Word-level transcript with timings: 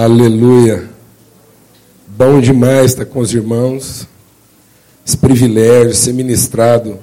Aleluia. 0.00 0.88
Bom 2.06 2.40
demais 2.40 2.92
estar 2.92 3.04
com 3.04 3.18
os 3.18 3.34
irmãos. 3.34 4.06
Esse 5.04 5.16
privilégio, 5.16 5.92
ser 5.92 6.12
ministrado 6.12 7.00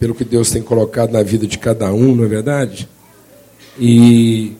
pelo 0.00 0.16
que 0.16 0.24
Deus 0.24 0.50
tem 0.50 0.60
colocado 0.60 1.12
na 1.12 1.22
vida 1.22 1.46
de 1.46 1.56
cada 1.58 1.92
um, 1.92 2.16
não 2.16 2.24
é 2.24 2.26
verdade? 2.26 2.88
E 3.78 4.56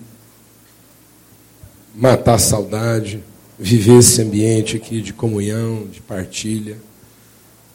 matar 1.96 2.34
a 2.34 2.38
saudade, 2.38 3.24
viver 3.58 3.98
esse 3.98 4.22
ambiente 4.22 4.76
aqui 4.76 5.02
de 5.02 5.12
comunhão, 5.12 5.88
de 5.90 6.00
partilha. 6.00 6.76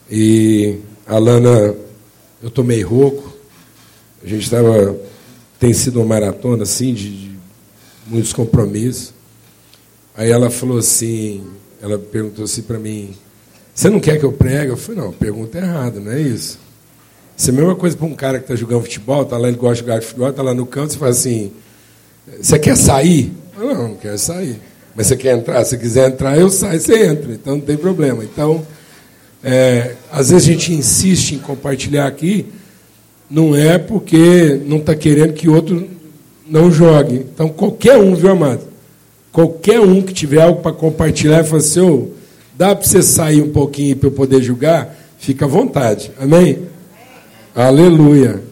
E 0.09 0.77
a 1.05 1.17
Lana, 1.17 1.75
eu 2.41 2.49
tomei 2.49 2.81
rouco. 2.81 3.33
A 4.23 4.27
gente 4.27 4.43
estava. 4.43 4.97
Tem 5.59 5.73
sido 5.73 5.97
uma 5.99 6.05
maratona 6.05 6.63
assim, 6.63 6.93
de, 6.93 7.09
de 7.09 7.31
muitos 8.07 8.31
compromissos. 8.31 9.13
Aí 10.15 10.29
ela 10.29 10.49
falou 10.49 10.77
assim, 10.77 11.43
ela 11.81 11.97
perguntou 11.97 12.45
assim 12.45 12.61
para 12.61 12.77
mim, 12.77 13.15
você 13.73 13.89
não 13.89 13.99
quer 13.99 14.19
que 14.19 14.23
eu 14.23 14.31
pregue? 14.31 14.71
Eu 14.71 14.77
falei, 14.77 15.01
não, 15.01 15.11
pergunta 15.11 15.57
errada, 15.57 15.99
não 15.99 16.11
é 16.11 16.21
isso. 16.21 16.59
Isso 17.35 17.49
é 17.49 17.53
a 17.53 17.55
mesma 17.55 17.75
coisa 17.75 17.97
para 17.97 18.05
um 18.05 18.13
cara 18.13 18.37
que 18.37 18.43
está 18.43 18.55
jogando 18.55 18.83
futebol, 18.83 19.23
está 19.23 19.37
lá, 19.37 19.47
ele 19.47 19.57
gosta 19.57 19.75
de 19.75 19.79
jogar 19.81 20.01
futebol, 20.03 20.29
está 20.29 20.43
lá 20.43 20.53
no 20.53 20.67
campo, 20.67 20.91
você 20.91 20.99
fala 20.99 21.11
assim, 21.11 21.51
você 22.39 22.59
quer 22.59 22.77
sair? 22.77 23.33
Eu, 23.57 23.73
não, 23.73 23.87
não 23.89 23.95
quero 23.95 24.17
sair. 24.19 24.59
Mas 24.95 25.07
você 25.07 25.17
quer 25.17 25.35
entrar? 25.35 25.65
Se 25.65 25.77
quiser 25.77 26.11
entrar, 26.11 26.37
eu 26.37 26.49
saio, 26.49 26.79
você 26.79 27.07
entra, 27.07 27.33
então 27.33 27.55
não 27.55 27.61
tem 27.61 27.75
problema. 27.75 28.23
Então, 28.23 28.63
é, 29.43 29.95
às 30.11 30.29
vezes 30.29 30.47
a 30.47 30.51
gente 30.51 30.73
insiste 30.73 31.33
em 31.33 31.39
compartilhar 31.39 32.05
aqui, 32.05 32.45
não 33.29 33.55
é 33.55 33.79
porque 33.79 34.61
não 34.63 34.77
está 34.77 34.93
querendo 34.93 35.33
que 35.33 35.49
outro 35.49 35.89
não 36.47 36.71
jogue. 36.71 37.15
Então, 37.15 37.49
qualquer 37.49 37.97
um, 37.97 38.13
viu, 38.13 38.29
amado? 38.29 38.72
Qualquer 39.33 39.79
um 39.79 39.99
que 39.99 40.13
tiver 40.13 40.43
algo 40.43 40.61
para 40.61 40.71
compartilhar 40.71 41.41
e 41.41 41.43
falar 41.43 41.57
assim, 41.57 41.79
oh, 41.79 42.09
dá 42.55 42.75
para 42.75 42.85
você 42.85 43.01
sair 43.01 43.41
um 43.41 43.49
pouquinho 43.49 43.95
para 43.95 44.07
eu 44.07 44.11
poder 44.11 44.43
julgar, 44.43 44.95
fica 45.17 45.45
à 45.45 45.47
vontade. 45.47 46.11
Amém? 46.19 46.59
Aleluia. 47.55 48.43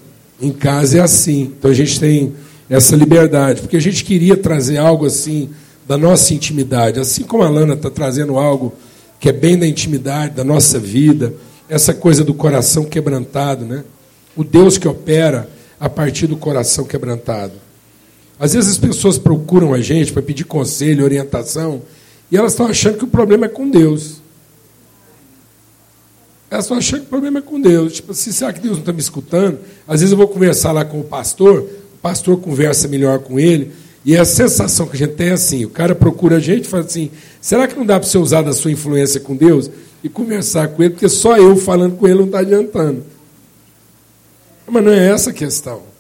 Em 0.42 0.52
casa 0.52 0.98
é 0.98 1.02
assim. 1.02 1.54
Então 1.56 1.70
a 1.70 1.73
gente 1.73 2.00
tem 2.00 2.34
essa 2.68 2.96
liberdade, 2.96 3.62
porque 3.62 3.78
a 3.78 3.82
gente 3.82 4.04
queria 4.04 4.36
trazer 4.36 4.78
algo 4.80 5.06
assim 5.06 5.52
da 5.88 6.00
nossa 6.00 6.34
intimidade, 6.34 7.00
assim 7.00 7.23
como 7.23 7.44
a 7.44 7.50
Lana 7.50 7.76
está 7.76 7.92
trazendo 7.92 8.40
algo 8.40 8.73
que 9.20 9.30
é 9.30 9.32
bem 9.32 9.60
da 9.60 9.68
intimidade, 9.68 10.34
da 10.34 10.44
nossa 10.44 10.80
vida, 10.80 11.32
essa 11.70 11.94
coisa 11.94 12.23
do 12.23 12.34
coração 12.34 12.86
quebrantado, 12.86 13.66
né? 13.66 13.84
O 14.36 14.44
Deus 14.44 14.80
que 14.80 14.88
opera 14.88 15.48
a 15.80 15.88
partir 15.88 16.26
do 16.26 16.38
coração 16.38 16.86
quebrantado. 16.86 17.54
Às 18.42 18.53
vezes 18.53 18.72
as 18.72 18.78
pessoas 18.80 19.20
procuram 19.20 19.72
a 19.72 19.80
gente 19.81 20.11
para 20.11 20.23
pedir 20.23 20.45
conselho, 20.45 21.03
orientação, 21.03 21.84
e 22.31 22.36
elas 22.36 22.53
estão 22.53 22.66
achando 22.66 22.98
que 22.98 23.03
o 23.03 23.08
problema 23.08 23.45
é 23.45 23.50
com 23.50 23.70
Deus. 23.70 24.20
Elas 26.50 26.66
estão 26.66 26.75
achando 26.75 27.02
que 27.02 27.06
o 27.06 27.09
problema 27.09 27.38
é 27.38 27.42
com 27.44 27.61
Deus. 27.61 27.94
Tipo, 27.94 28.16
se 28.16 28.33
será 28.33 28.52
que 28.52 28.59
Deus 28.59 28.73
não 28.73 28.80
está 28.80 28.92
me 28.92 29.00
escutando? 29.00 29.59
Às 29.88 30.00
vezes 30.00 30.11
eu 30.11 30.17
vou 30.17 30.28
conversar 30.28 30.72
lá 30.72 30.83
com 30.83 31.00
o 31.00 31.03
pastor, 31.03 31.59
o 31.94 31.98
pastor 32.02 32.36
conversa 32.42 32.88
melhor 32.88 33.20
com 33.20 33.39
ele, 33.39 33.73
e 34.03 34.17
a 34.17 34.25
sensação 34.25 34.88
que 34.88 34.95
a 34.95 34.98
gente 34.98 35.14
tem 35.14 35.28
é 35.28 35.33
assim: 35.33 35.64
o 35.64 35.70
cara 35.70 35.94
procura 35.94 36.38
a 36.38 36.39
gente 36.39 36.66
e 36.66 36.67
fala 36.67 36.83
assim: 36.83 37.11
será 37.39 37.67
que 37.67 37.78
não 37.78 37.86
dá 37.86 38.00
para 38.00 38.09
você 38.09 38.17
usar 38.17 38.42
da 38.42 38.53
sua 38.53 38.72
influência 38.72 39.20
com 39.20 39.36
Deus 39.36 39.70
e 40.03 40.09
conversar 40.09 40.70
com 40.70 40.81
ele, 40.81 40.94
porque 40.94 41.08
só 41.08 41.38
eu 41.38 41.55
falando 41.58 41.95
com 41.95 42.08
ele 42.08 42.17
não 42.17 42.26
está 42.26 42.39
adiantando? 42.39 43.04
Mas 44.67 44.83
não 44.83 44.92
é 44.92 45.10
essa 45.10 45.30
a 45.30 45.33
questão. 45.33 45.91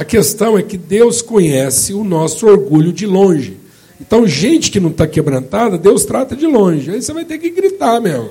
A 0.00 0.04
questão 0.04 0.56
é 0.56 0.62
que 0.62 0.78
Deus 0.78 1.20
conhece 1.20 1.92
o 1.92 2.02
nosso 2.02 2.46
orgulho 2.46 2.90
de 2.90 3.06
longe. 3.06 3.58
Então, 4.00 4.26
gente 4.26 4.70
que 4.70 4.80
não 4.80 4.88
está 4.88 5.06
quebrantada, 5.06 5.76
Deus 5.76 6.06
trata 6.06 6.34
de 6.34 6.46
longe. 6.46 6.90
Aí 6.90 7.02
você 7.02 7.12
vai 7.12 7.22
ter 7.22 7.36
que 7.36 7.50
gritar 7.50 8.00
mesmo. 8.00 8.30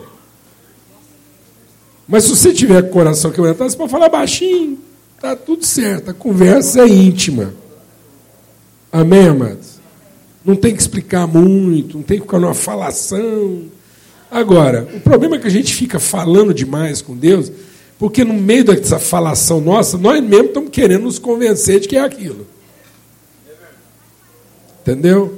Mas 2.07 2.23
se 2.23 2.31
você 2.31 2.51
tiver 2.51 2.89
coração 2.89 3.29
quebrantado, 3.29 3.69
você 3.69 3.77
pode 3.77 3.91
falar 3.91 4.09
baixinho. 4.09 4.79
Está 5.15 5.35
tudo 5.35 5.63
certo. 5.63 6.09
A 6.09 6.13
conversa 6.15 6.81
é 6.81 6.87
íntima. 6.87 7.53
Amém, 8.91 9.27
amados? 9.27 9.79
Não 10.43 10.55
tem 10.55 10.73
que 10.73 10.81
explicar 10.81 11.27
muito, 11.27 11.97
não 11.97 12.03
tem 12.03 12.17
que 12.17 12.23
ficar 12.23 12.39
numa 12.39 12.55
falação. 12.55 13.65
Agora, 14.31 14.87
o 14.95 15.01
problema 15.01 15.35
é 15.35 15.39
que 15.39 15.45
a 15.45 15.51
gente 15.51 15.75
fica 15.75 15.99
falando 15.99 16.51
demais 16.51 16.99
com 16.99 17.15
Deus 17.15 17.51
porque 17.99 18.23
no 18.23 18.33
meio 18.33 18.63
dessa 18.63 18.97
falação 18.97 19.59
nossa, 19.59 19.97
nós 19.97 20.23
mesmos 20.23 20.47
estamos 20.47 20.69
querendo 20.69 21.03
nos 21.03 21.19
convencer 21.19 21.81
de 21.81 21.87
que 21.89 21.97
é 21.97 21.99
aquilo. 21.99 22.47
Entendeu? 24.81 25.37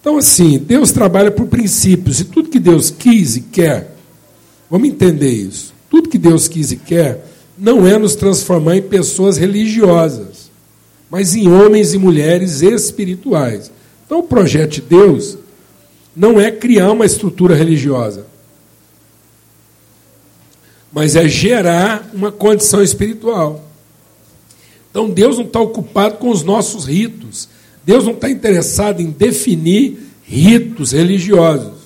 Então, 0.00 0.16
assim, 0.16 0.58
Deus 0.58 0.92
trabalha 0.92 1.30
por 1.30 1.46
princípios, 1.46 2.18
e 2.18 2.24
tudo 2.24 2.48
que 2.48 2.58
Deus 2.58 2.90
quis 2.90 3.36
e 3.36 3.42
quer, 3.42 3.94
vamos 4.70 4.88
entender 4.88 5.28
isso. 5.28 5.74
Tudo 5.90 6.08
que 6.08 6.16
Deus 6.16 6.48
quis 6.48 6.72
e 6.72 6.76
quer 6.76 7.22
não 7.58 7.86
é 7.86 7.98
nos 7.98 8.14
transformar 8.14 8.76
em 8.76 8.82
pessoas 8.82 9.36
religiosas, 9.36 10.50
mas 11.10 11.34
em 11.34 11.52
homens 11.52 11.92
e 11.92 11.98
mulheres 11.98 12.62
espirituais. 12.62 13.70
Então, 14.06 14.20
o 14.20 14.22
projeto 14.22 14.76
de 14.76 14.80
Deus 14.80 15.36
não 16.16 16.40
é 16.40 16.50
criar 16.50 16.92
uma 16.92 17.04
estrutura 17.04 17.54
religiosa 17.54 18.29
mas 20.92 21.16
é 21.16 21.28
gerar 21.28 22.10
uma 22.12 22.32
condição 22.32 22.82
espiritual. 22.82 23.64
Então 24.90 25.08
Deus 25.08 25.36
não 25.36 25.44
está 25.44 25.60
ocupado 25.60 26.16
com 26.16 26.30
os 26.30 26.42
nossos 26.42 26.84
ritos. 26.84 27.48
Deus 27.84 28.04
não 28.04 28.12
está 28.12 28.28
interessado 28.28 29.00
em 29.00 29.10
definir 29.10 29.98
ritos 30.22 30.92
religiosos, 30.92 31.78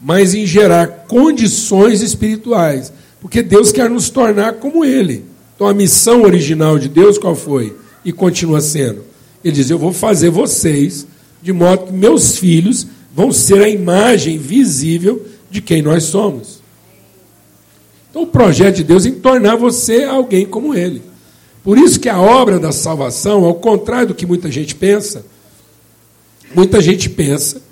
mas 0.00 0.34
em 0.34 0.46
gerar 0.46 1.06
condições 1.06 2.00
espirituais. 2.00 2.92
Porque 3.20 3.42
Deus 3.42 3.70
quer 3.70 3.88
nos 3.88 4.10
tornar 4.10 4.54
como 4.54 4.84
Ele. 4.84 5.24
Então 5.54 5.68
a 5.68 5.74
missão 5.74 6.22
original 6.22 6.78
de 6.78 6.88
Deus 6.88 7.18
qual 7.18 7.36
foi? 7.36 7.76
E 8.04 8.12
continua 8.12 8.60
sendo. 8.60 9.04
Ele 9.44 9.54
diz: 9.54 9.70
Eu 9.70 9.78
vou 9.78 9.92
fazer 9.92 10.30
vocês 10.30 11.06
de 11.42 11.52
modo 11.52 11.86
que 11.86 11.92
meus 11.92 12.38
filhos 12.38 12.86
vão 13.14 13.30
ser 13.30 13.62
a 13.62 13.68
imagem 13.68 14.38
visível 14.38 15.26
de 15.50 15.60
quem 15.60 15.82
nós 15.82 16.04
somos. 16.04 16.61
Então, 18.12 18.24
o 18.24 18.26
projeto 18.26 18.76
de 18.76 18.84
Deus 18.84 19.06
é 19.06 19.08
em 19.08 19.14
tornar 19.14 19.56
você 19.56 20.04
alguém 20.04 20.44
como 20.44 20.74
Ele. 20.74 21.00
Por 21.64 21.78
isso 21.78 21.98
que 21.98 22.10
a 22.10 22.20
obra 22.20 22.58
da 22.58 22.70
salvação, 22.70 23.42
ao 23.46 23.54
contrário 23.54 24.08
do 24.08 24.14
que 24.14 24.26
muita 24.26 24.50
gente 24.50 24.74
pensa, 24.74 25.24
muita 26.54 26.78
gente 26.82 27.08
pensa, 27.08 27.62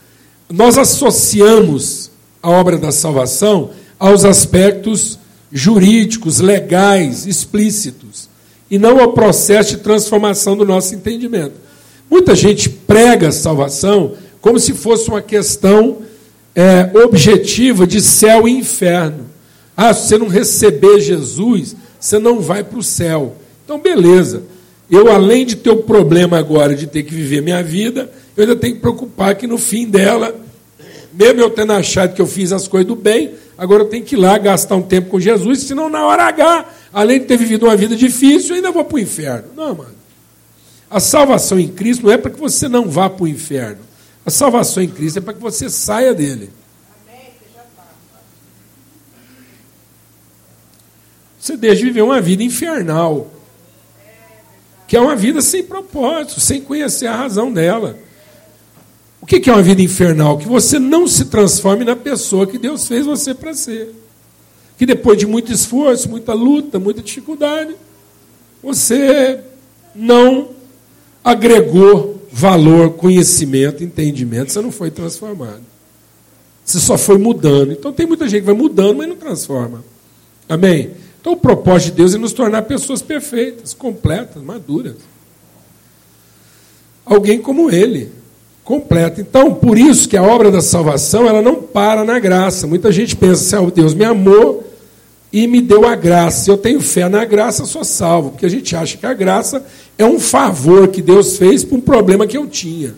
nós 0.49 0.79
associamos 0.79 2.11
a 2.43 2.49
obra 2.49 2.79
da 2.79 2.91
salvação 2.91 3.73
aos 3.99 4.25
aspectos 4.25 5.19
jurídicos, 5.53 6.41
legais, 6.41 7.27
explícitos, 7.27 8.31
e 8.71 8.79
não 8.79 8.99
ao 8.99 9.13
processo 9.13 9.77
de 9.77 9.83
transformação 9.83 10.57
do 10.57 10.65
nosso 10.65 10.95
entendimento. 10.95 11.53
Muita 12.11 12.35
gente 12.35 12.71
prega 12.71 13.29
a 13.29 13.33
salvação 13.33 14.15
como 14.41 14.59
se 14.59 14.73
fosse 14.73 15.11
uma 15.11 15.21
questão 15.21 15.99
é, 16.55 16.91
objetiva 17.05 17.87
de 17.87 18.01
céu 18.01 18.49
e 18.49 18.53
inferno. 18.53 19.30
Ah, 19.83 19.95
se 19.95 20.09
você 20.09 20.19
não 20.19 20.29
receber 20.29 21.01
Jesus, 21.01 21.75
você 21.99 22.19
não 22.19 22.39
vai 22.39 22.63
para 22.63 22.79
o 22.79 22.83
céu. 22.83 23.35
Então, 23.65 23.81
beleza. 23.81 24.43
Eu, 24.91 25.11
além 25.11 25.47
de 25.47 25.57
ter 25.57 25.71
o 25.71 25.79
problema 25.85 26.37
agora 26.37 26.75
de 26.75 26.87
ter 26.87 27.03
que 27.03 27.15
viver 27.15 27.41
minha 27.41 27.63
vida, 27.63 28.13
eu 28.37 28.43
ainda 28.43 28.57
tenho 28.57 28.75
que 28.75 28.81
preocupar 28.83 29.35
que 29.37 29.47
no 29.47 29.57
fim 29.57 29.89
dela, 29.89 30.39
mesmo 31.15 31.41
eu 31.41 31.49
tendo 31.49 31.73
achado 31.73 32.13
que 32.13 32.21
eu 32.21 32.27
fiz 32.27 32.53
as 32.53 32.69
coisas 32.69 32.89
do 32.89 32.95
bem, 32.95 33.31
agora 33.57 33.85
eu 33.85 33.89
tenho 33.89 34.05
que 34.05 34.17
ir 34.17 34.19
lá 34.19 34.37
gastar 34.37 34.77
um 34.77 34.83
tempo 34.83 35.09
com 35.09 35.19
Jesus, 35.19 35.61
senão 35.61 35.89
na 35.89 36.05
hora 36.05 36.25
H, 36.25 36.67
além 36.93 37.21
de 37.21 37.25
ter 37.25 37.39
vivido 37.39 37.65
uma 37.65 37.75
vida 37.75 37.97
difícil, 37.97 38.51
eu 38.51 38.57
ainda 38.57 38.71
vou 38.71 38.85
para 38.85 38.97
o 38.97 39.01
inferno. 39.01 39.49
Não, 39.57 39.75
mano. 39.75 39.95
A 40.91 41.01
salvação 41.01 41.59
em 41.59 41.69
Cristo 41.69 42.05
não 42.05 42.13
é 42.13 42.19
para 42.19 42.31
que 42.31 42.39
você 42.39 42.69
não 42.69 42.87
vá 42.87 43.09
para 43.09 43.25
o 43.25 43.29
inferno. 43.29 43.81
A 44.27 44.31
salvação 44.31 44.83
em 44.83 44.89
Cristo 44.89 45.21
é 45.21 45.23
para 45.23 45.33
que 45.33 45.41
você 45.41 45.71
saia 45.71 46.13
dele. 46.13 46.51
Você 51.51 51.57
deixa 51.57 51.79
de 51.79 51.87
viver 51.87 52.03
uma 52.03 52.21
vida 52.21 52.45
infernal. 52.45 53.29
Que 54.87 54.97
é 54.97 55.01
uma 55.01 55.17
vida 55.17 55.43
sem 55.43 55.65
propósito, 55.65 56.39
sem 56.39 56.61
conhecer 56.61 57.09
a 57.09 57.17
razão 57.17 57.53
dela. 57.53 57.99
O 59.21 59.27
que 59.27 59.51
é 59.51 59.53
uma 59.53 59.63
vida 59.63 59.83
infernal? 59.83 60.39
Que 60.39 60.47
você 60.47 60.79
não 60.79 61.09
se 61.09 61.25
transforme 61.25 61.85
na 61.85 61.97
pessoa 61.97 62.47
que 62.47 62.57
Deus 62.57 62.87
fez 62.87 63.05
você 63.05 63.35
para 63.35 63.53
ser. 63.53 63.93
Que 64.79 64.87
depois 64.87 65.19
de 65.19 65.27
muito 65.27 65.53
esforço, 65.53 66.09
muita 66.09 66.33
luta, 66.33 66.79
muita 66.79 67.03
dificuldade, 67.03 67.75
você 68.63 69.41
não 69.93 70.51
agregou 71.25 72.29
valor, 72.31 72.93
conhecimento, 72.93 73.83
entendimento, 73.83 74.53
você 74.53 74.61
não 74.61 74.71
foi 74.71 74.91
transformado. 74.91 75.63
Você 76.65 76.79
só 76.79 76.97
foi 76.97 77.19
mudando. 77.19 77.73
Então 77.73 77.93
tem 77.93 78.07
muita 78.07 78.29
gente 78.29 78.43
que 78.43 78.47
vai 78.47 78.55
mudando, 78.55 78.99
mas 78.99 79.09
não 79.09 79.17
transforma. 79.17 79.85
Amém? 80.49 80.91
Então, 81.21 81.35
o 81.35 81.37
propósito 81.37 81.91
de 81.91 81.97
Deus 81.99 82.15
é 82.15 82.19
nos 82.19 82.33
tornar 82.33 82.63
pessoas 82.63 83.03
perfeitas, 83.03 83.75
completas, 83.75 84.43
maduras. 84.43 84.97
Alguém 87.05 87.41
como 87.41 87.71
Ele, 87.71 88.11
completa. 88.65 89.21
Então, 89.21 89.55
por 89.55 89.77
isso 89.77 90.09
que 90.09 90.17
a 90.17 90.23
obra 90.23 90.51
da 90.51 90.63
salvação, 90.63 91.29
ela 91.29 91.43
não 91.43 91.57
para 91.57 92.05
na 92.05 92.19
graça. 92.19 92.67
Muita 92.67 92.91
gente 92.91 93.17
pensa 93.17 93.59
assim, 93.59 93.73
Deus 93.75 93.93
me 93.93 94.05
amou 94.05 94.65
e 95.33 95.47
me 95.47 95.61
deu 95.61 95.87
a 95.87 95.95
graça. 95.95 96.45
Se 96.45 96.51
eu 96.51 96.57
tenho 96.57 96.81
fé 96.81 97.09
na 97.09 97.25
graça, 97.25 97.67
sou 97.67 97.85
salvo. 97.85 98.31
Porque 98.31 98.47
a 98.47 98.51
gente 98.51 98.75
acha 98.75 98.97
que 98.97 99.05
a 99.05 99.13
graça 99.13 99.65
é 99.99 100.05
um 100.05 100.19
favor 100.19 100.89
que 100.89 101.03
Deus 101.03 101.37
fez 101.37 101.65
para 101.65 101.77
um 101.77 101.81
problema 101.81 102.27
que 102.27 102.37
eu 102.37 102.47
tinha. 102.47 102.95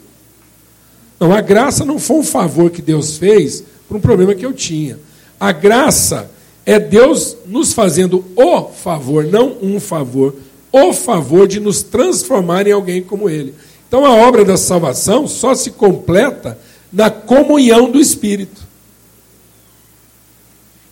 Não, 1.18 1.32
a 1.32 1.40
graça 1.40 1.84
não 1.84 1.98
foi 1.98 2.18
um 2.18 2.22
favor 2.24 2.70
que 2.70 2.82
Deus 2.82 3.16
fez 3.16 3.64
para 3.88 3.96
um 3.96 4.00
problema 4.00 4.34
que 4.34 4.44
eu 4.44 4.52
tinha. 4.52 4.98
A 5.40 5.52
graça 5.52 6.30
é 6.64 6.78
Deus 6.78 7.36
nos 7.46 7.72
fazendo 7.72 8.24
o 8.36 8.68
favor, 8.68 9.24
não 9.24 9.56
um 9.60 9.80
favor, 9.80 10.34
o 10.70 10.92
favor 10.92 11.46
de 11.46 11.60
nos 11.60 11.82
transformar 11.82 12.66
em 12.66 12.72
alguém 12.72 13.02
como 13.02 13.28
Ele. 13.28 13.54
Então 13.88 14.06
a 14.06 14.12
obra 14.12 14.44
da 14.44 14.56
salvação 14.56 15.26
só 15.26 15.54
se 15.54 15.70
completa 15.72 16.58
na 16.92 17.10
comunhão 17.10 17.90
do 17.90 17.98
Espírito. 17.98 18.62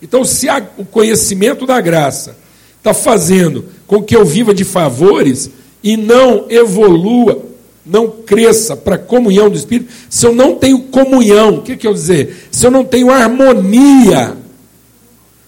Então, 0.02 0.25
se 0.25 0.46
o 0.78 0.84
conhecimento 0.84 1.67
da 1.67 1.81
graça 1.81 2.37
está 2.78 2.94
fazendo 2.94 3.67
com 3.87 4.02
que 4.02 4.17
eu 4.17 4.25
viva 4.25 4.55
de 4.55 4.64
favores 4.64 5.50
e 5.82 5.96
não 5.96 6.46
evolua, 6.49 7.43
não 7.84 8.08
cresça 8.08 8.76
para 8.76 8.94
a 8.94 8.99
comunhão 8.99 9.50
do 9.50 9.56
Espírito, 9.56 9.93
se 10.08 10.26
eu 10.26 10.34
não 10.34 10.55
tenho 10.56 10.84
comunhão, 10.84 11.56
o 11.56 11.62
que 11.62 11.76
quer 11.76 11.93
dizer? 11.93 12.49
Se 12.50 12.67
eu 12.67 12.70
não 12.70 12.84
tenho 12.84 13.11
harmonia, 13.11 14.37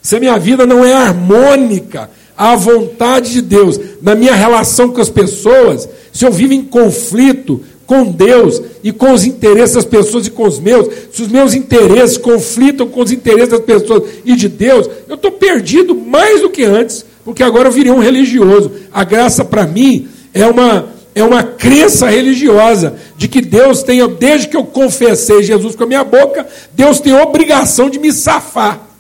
se 0.03 0.17
a 0.17 0.21
minha 0.21 0.37
vida 0.37 0.67
não 0.67 0.85
é 0.85 0.93
harmônica 0.93 2.11
à 2.37 2.57
vontade 2.57 3.33
de 3.33 3.41
Deus, 3.41 3.79
na 4.03 4.17
minha 4.17 4.35
relação 4.35 4.91
com 4.91 5.01
as 5.01 5.09
pessoas, 5.09 5.89
se 6.13 6.27
eu 6.27 6.33
vivo 6.33 6.53
em 6.53 6.65
conflito 6.65 7.63
com 7.87 8.11
Deus 8.11 8.61
e 8.83 8.91
com 8.91 9.13
os 9.13 9.25
interesses 9.25 9.77
das 9.77 9.85
pessoas 9.85 10.27
e 10.27 10.31
com 10.31 10.43
os 10.43 10.59
meus, 10.59 10.89
se 11.13 11.23
os 11.23 11.29
meus 11.29 11.55
interesses 11.55 12.19
conflitam 12.19 12.89
com 12.89 13.01
os 13.01 13.13
interesses 13.13 13.51
das 13.51 13.61
pessoas 13.61 14.03
e 14.25 14.35
de 14.35 14.49
Deus, 14.49 14.91
eu 15.09 15.15
estou 15.15 15.31
perdido 15.31 15.95
mais 15.95 16.41
do 16.41 16.51
que 16.51 16.65
antes, 16.65 17.05
porque 17.25 17.43
agora 17.45 17.69
eu 17.69 17.73
virei 17.73 17.93
um 17.93 18.01
religioso. 18.01 18.73
A 18.93 19.05
graça 19.05 19.45
para 19.45 19.67
mim 19.67 20.09
é 20.35 20.45
uma, 20.47 20.87
é 21.15 21.23
uma 21.23 21.45
crença 21.45 22.09
religiosa 22.09 22.97
de 23.17 23.29
que 23.29 23.41
Deus 23.41 23.85
tem, 23.85 24.05
desde 24.09 24.49
que 24.49 24.57
eu 24.57 24.65
confessei 24.65 25.45
Jesus 25.45 25.77
com 25.77 25.85
a 25.85 25.87
minha 25.87 26.03
boca, 26.03 26.45
Deus 26.75 26.99
tem 26.99 27.15
obrigação 27.15 27.89
de 27.89 28.01
me 28.01 28.13
safar 28.13 28.92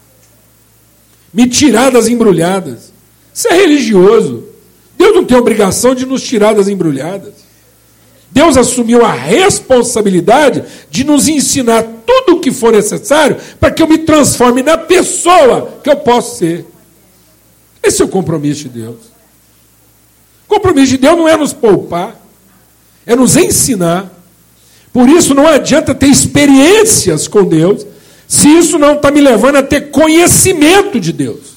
me 1.33 1.49
tirar 1.49 1.91
das 1.91 2.09
embrulhadas. 2.09 2.93
Isso 3.33 3.49
é 3.49 3.57
religioso. 3.57 4.45
Deus 4.97 5.15
não 5.15 5.25
tem 5.25 5.37
obrigação 5.37 5.95
de 5.95 6.05
nos 6.05 6.23
tirar 6.23 6.55
das 6.55 6.69
embrulhadas. 6.69 7.35
Deus 8.31 8.57
assumiu 8.57 9.05
a 9.05 9.13
responsabilidade 9.13 10.65
de 10.91 11.05
nos 11.05 11.29
ensinar 11.29 11.85
tudo 12.07 12.37
o 12.37 12.41
que 12.41 12.51
for 12.51 12.73
necessário 12.73 13.37
para 13.61 13.71
que 13.71 13.83
eu 13.83 13.89
me 13.89 13.99
transforme 13.99 14.63
na 14.63 14.79
pessoa 14.79 15.81
que 15.83 15.91
eu 15.91 15.97
posso 15.97 16.39
ser. 16.39 16.67
Esse 17.83 18.01
é 18.01 18.05
o 18.05 18.09
compromisso 18.09 18.65
de 18.65 18.81
Deus. 18.81 18.97
O 20.47 20.55
compromisso 20.55 20.93
de 20.93 20.99
Deus 20.99 21.17
não 21.17 21.29
é 21.29 21.37
nos 21.37 21.53
poupar, 21.53 22.17
é 23.05 23.15
nos 23.15 23.37
ensinar. 23.37 24.11
Por 24.93 25.09
isso 25.09 25.35
não 25.35 25.47
adianta 25.47 25.95
ter 25.95 26.07
experiências 26.07 27.29
com 27.29 27.45
Deus 27.45 27.87
se 28.33 28.49
isso 28.49 28.79
não 28.79 28.95
está 28.95 29.11
me 29.11 29.21
levando 29.21 29.57
a 29.57 29.63
ter 29.63 29.91
conhecimento 29.91 30.99
de 30.99 31.13
Deus. 31.13 31.53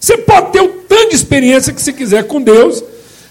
Você 0.00 0.16
pode 0.16 0.52
ter 0.52 0.62
o 0.62 0.68
tanto 0.88 1.10
de 1.10 1.14
experiência 1.14 1.70
que 1.70 1.82
você 1.82 1.92
quiser 1.92 2.26
com 2.26 2.40
Deus, 2.40 2.82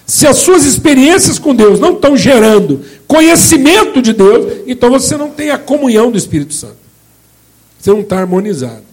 se 0.06 0.28
as 0.28 0.38
suas 0.38 0.64
experiências 0.64 1.40
com 1.40 1.56
Deus 1.56 1.80
não 1.80 1.94
estão 1.94 2.16
gerando 2.16 2.86
conhecimento 3.08 4.00
de 4.00 4.14
Deus, 4.14 4.62
então 4.68 4.92
você 4.92 5.18
não 5.18 5.32
tem 5.32 5.50
a 5.50 5.58
comunhão 5.58 6.12
do 6.12 6.20
Espírito 6.20 6.54
Santo. 6.54 6.78
Você 7.80 7.90
não 7.90 8.02
está 8.02 8.20
harmonizado. 8.20 8.84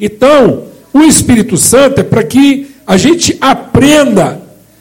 Então, 0.00 0.68
o 0.94 1.02
Espírito 1.02 1.58
Santo 1.58 2.00
é 2.00 2.04
para 2.04 2.24
que 2.24 2.74
a 2.86 2.96
gente 2.96 3.36
aprenda. 3.38 4.40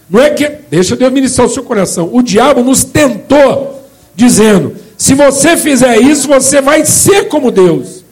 Não 0.10 0.22
é 0.22 0.30
que. 0.30 0.48
Deixa 0.72 0.96
Deus 0.96 1.12
ministrar 1.12 1.46
o 1.46 1.52
seu 1.52 1.64
coração. 1.64 2.10
O 2.14 2.22
diabo 2.22 2.64
nos 2.64 2.86
tentou, 2.86 3.86
dizendo: 4.16 4.78
se 5.04 5.16
você 5.16 5.58
fizer 5.58 6.00
isso, 6.00 6.30
você 6.30 6.62
vai 6.62 6.86
ser 6.86 7.28
como 7.28 7.52
Deus. 7.52 8.06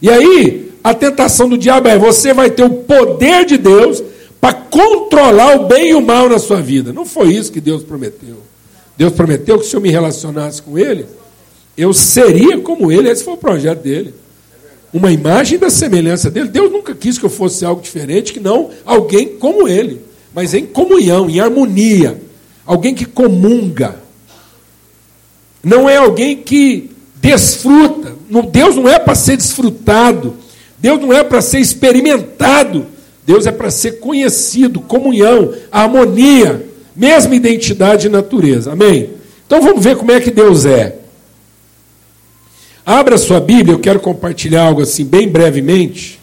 E 0.00 0.08
aí, 0.08 0.72
a 0.82 0.94
tentação 0.94 1.46
do 1.46 1.58
diabo 1.58 1.88
é: 1.88 1.98
você 1.98 2.32
vai 2.32 2.50
ter 2.50 2.62
o 2.62 2.70
poder 2.70 3.44
de 3.44 3.58
Deus 3.58 4.02
para 4.40 4.54
controlar 4.54 5.56
o 5.56 5.66
bem 5.66 5.90
e 5.90 5.94
o 5.94 6.00
mal 6.00 6.26
na 6.26 6.38
sua 6.38 6.62
vida. 6.62 6.90
Não 6.90 7.04
foi 7.04 7.34
isso 7.34 7.52
que 7.52 7.60
Deus 7.60 7.82
prometeu. 7.82 8.38
Deus 8.96 9.12
prometeu 9.12 9.58
que 9.58 9.66
se 9.66 9.76
eu 9.76 9.80
me 9.82 9.90
relacionasse 9.90 10.62
com 10.62 10.78
Ele, 10.78 11.04
eu 11.76 11.92
seria 11.92 12.56
como 12.56 12.90
Ele. 12.90 13.10
Esse 13.10 13.22
foi 13.22 13.34
o 13.34 13.36
projeto 13.36 13.82
dele. 13.82 14.14
Uma 14.94 15.12
imagem 15.12 15.58
da 15.58 15.68
semelhança 15.68 16.30
dele. 16.30 16.48
Deus 16.48 16.72
nunca 16.72 16.94
quis 16.94 17.18
que 17.18 17.26
eu 17.26 17.30
fosse 17.30 17.62
algo 17.62 17.82
diferente, 17.82 18.32
que 18.32 18.40
não 18.40 18.70
alguém 18.86 19.36
como 19.36 19.68
Ele, 19.68 20.00
mas 20.34 20.54
em 20.54 20.64
comunhão, 20.64 21.28
em 21.28 21.40
harmonia. 21.40 22.18
Alguém 22.64 22.94
que 22.94 23.04
comunga 23.04 23.99
não 25.62 25.88
é 25.88 25.96
alguém 25.96 26.36
que 26.36 26.90
desfruta. 27.16 28.14
Deus 28.50 28.76
não 28.76 28.88
é 28.88 28.98
para 28.98 29.14
ser 29.14 29.36
desfrutado. 29.36 30.36
Deus 30.78 31.00
não 31.00 31.12
é 31.12 31.22
para 31.22 31.42
ser 31.42 31.58
experimentado. 31.58 32.86
Deus 33.26 33.46
é 33.46 33.52
para 33.52 33.70
ser 33.70 34.00
conhecido, 34.00 34.80
comunhão, 34.80 35.54
harmonia, 35.70 36.66
mesma 36.96 37.34
identidade 37.34 38.06
e 38.06 38.10
natureza. 38.10 38.72
Amém? 38.72 39.10
Então 39.46 39.60
vamos 39.60 39.84
ver 39.84 39.96
como 39.96 40.10
é 40.10 40.20
que 40.20 40.30
Deus 40.30 40.64
é. 40.64 40.96
Abra 42.84 43.18
sua 43.18 43.40
Bíblia, 43.40 43.74
eu 43.74 43.78
quero 43.78 44.00
compartilhar 44.00 44.64
algo 44.64 44.82
assim 44.82 45.04
bem 45.04 45.28
brevemente. 45.28 46.18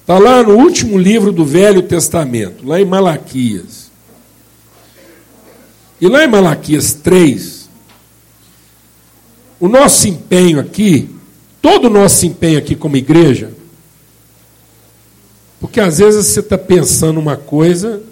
Está 0.00 0.18
lá 0.18 0.42
no 0.42 0.54
último 0.54 0.98
livro 0.98 1.30
do 1.30 1.44
Velho 1.44 1.82
Testamento, 1.82 2.66
lá 2.66 2.80
em 2.80 2.84
Malaquias. 2.84 3.90
E 6.00 6.08
lá 6.08 6.24
em 6.24 6.28
Malaquias 6.28 6.94
3, 6.94 7.55
o 9.58 9.68
nosso 9.68 10.06
empenho 10.06 10.60
aqui, 10.60 11.08
todo 11.62 11.86
o 11.86 11.90
nosso 11.90 12.26
empenho 12.26 12.58
aqui 12.58 12.74
como 12.74 12.96
igreja, 12.96 13.50
porque 15.60 15.80
às 15.80 15.98
vezes 15.98 16.26
você 16.26 16.40
está 16.40 16.58
pensando 16.58 17.18
uma 17.18 17.36
coisa 17.36 18.02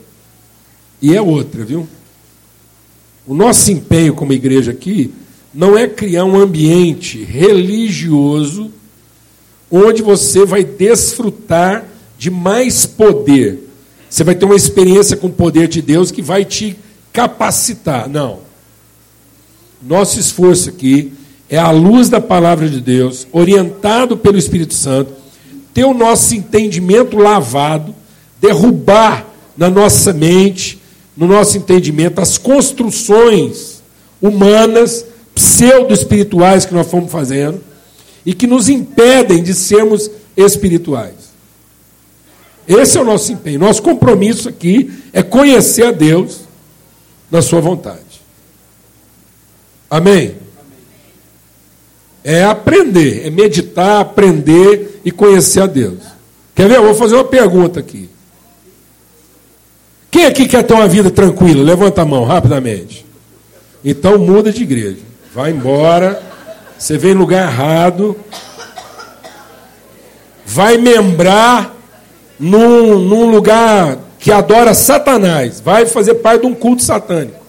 e 1.00 1.14
é 1.14 1.20
outra, 1.20 1.64
viu? 1.64 1.86
O 3.26 3.34
nosso 3.34 3.70
empenho 3.70 4.14
como 4.14 4.32
igreja 4.32 4.70
aqui 4.70 5.12
não 5.52 5.76
é 5.76 5.86
criar 5.86 6.24
um 6.24 6.36
ambiente 6.36 7.22
religioso 7.22 8.70
onde 9.70 10.02
você 10.02 10.44
vai 10.44 10.64
desfrutar 10.64 11.86
de 12.18 12.30
mais 12.30 12.86
poder. 12.86 13.68
Você 14.08 14.24
vai 14.24 14.34
ter 14.34 14.44
uma 14.44 14.56
experiência 14.56 15.16
com 15.16 15.26
o 15.26 15.32
poder 15.32 15.68
de 15.68 15.82
Deus 15.82 16.10
que 16.10 16.22
vai 16.22 16.44
te 16.44 16.76
capacitar. 17.12 18.08
Não. 18.08 18.40
Nosso 19.82 20.18
esforço 20.18 20.68
aqui 20.68 21.12
é 21.54 21.58
a 21.58 21.70
luz 21.70 22.08
da 22.08 22.20
palavra 22.20 22.68
de 22.68 22.80
Deus, 22.80 23.28
orientado 23.30 24.16
pelo 24.16 24.36
Espírito 24.36 24.74
Santo, 24.74 25.12
ter 25.72 25.84
o 25.84 25.94
nosso 25.94 26.34
entendimento 26.34 27.16
lavado, 27.16 27.94
derrubar 28.40 29.24
na 29.56 29.70
nossa 29.70 30.12
mente, 30.12 30.82
no 31.16 31.28
nosso 31.28 31.56
entendimento, 31.56 32.20
as 32.20 32.36
construções 32.38 33.80
humanas, 34.20 35.06
pseudo-espirituais 35.32 36.66
que 36.66 36.74
nós 36.74 36.90
fomos 36.90 37.12
fazendo 37.12 37.60
e 38.26 38.34
que 38.34 38.48
nos 38.48 38.68
impedem 38.68 39.40
de 39.40 39.54
sermos 39.54 40.10
espirituais. 40.36 41.14
Esse 42.66 42.98
é 42.98 43.00
o 43.00 43.04
nosso 43.04 43.30
empenho. 43.30 43.60
Nosso 43.60 43.80
compromisso 43.80 44.48
aqui 44.48 44.90
é 45.12 45.22
conhecer 45.22 45.86
a 45.86 45.92
Deus 45.92 46.40
na 47.30 47.40
Sua 47.40 47.60
vontade. 47.60 48.00
Amém? 49.88 50.43
É 52.24 52.42
aprender, 52.42 53.26
é 53.26 53.30
meditar, 53.30 54.00
aprender 54.00 55.02
e 55.04 55.10
conhecer 55.10 55.60
a 55.60 55.66
Deus. 55.66 55.98
Quer 56.54 56.68
ver? 56.68 56.76
Eu 56.76 56.84
vou 56.84 56.94
fazer 56.94 57.16
uma 57.16 57.24
pergunta 57.24 57.78
aqui. 57.78 58.08
Quem 60.10 60.24
aqui 60.24 60.48
quer 60.48 60.62
ter 60.62 60.72
uma 60.72 60.88
vida 60.88 61.10
tranquila? 61.10 61.62
Levanta 61.62 62.00
a 62.00 62.04
mão 62.04 62.24
rapidamente. 62.24 63.04
Então 63.84 64.18
muda 64.18 64.50
de 64.50 64.62
igreja. 64.62 65.02
Vai 65.34 65.50
embora. 65.50 66.22
Você 66.78 66.96
vem 66.96 67.12
no 67.12 67.20
lugar 67.20 67.52
errado. 67.52 68.16
Vai 70.46 70.78
membrar 70.78 71.74
num, 72.38 72.98
num 73.00 73.30
lugar 73.30 73.98
que 74.18 74.32
adora 74.32 74.72
Satanás. 74.72 75.60
Vai 75.60 75.84
fazer 75.84 76.14
parte 76.14 76.42
de 76.42 76.46
um 76.46 76.54
culto 76.54 76.82
satânico. 76.82 77.43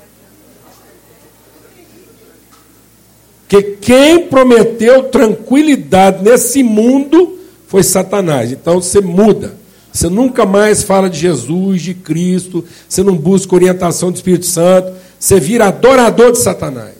Que 3.47 3.61
quem 3.61 4.27
prometeu 4.27 5.03
tranquilidade 5.03 6.23
nesse 6.23 6.63
mundo 6.63 7.37
foi 7.67 7.83
Satanás. 7.83 8.51
Então 8.51 8.81
você 8.81 9.01
muda. 9.01 9.55
Você 9.91 10.09
nunca 10.09 10.45
mais 10.45 10.83
fala 10.83 11.09
de 11.09 11.19
Jesus, 11.19 11.81
de 11.81 11.93
Cristo, 11.93 12.65
você 12.87 13.01
não 13.01 13.15
busca 13.15 13.55
orientação 13.55 14.11
do 14.11 14.15
Espírito 14.15 14.45
Santo, 14.45 14.91
você 15.17 15.39
vira 15.39 15.67
adorador 15.67 16.33
de 16.33 16.39
Satanás. 16.39 16.95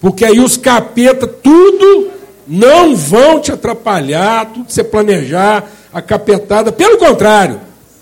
Porque 0.00 0.24
aí 0.24 0.40
os 0.40 0.56
capeta, 0.56 1.28
tudo 1.28 2.10
não 2.48 2.96
vão 2.96 3.40
te 3.40 3.52
atrapalhar, 3.52 4.46
tudo 4.46 4.66
que 4.66 4.72
você 4.72 4.82
planejar, 4.82 5.70
a 5.92 6.02
capetada, 6.02 6.72
pelo 6.72 6.98
contrário, 6.98 7.60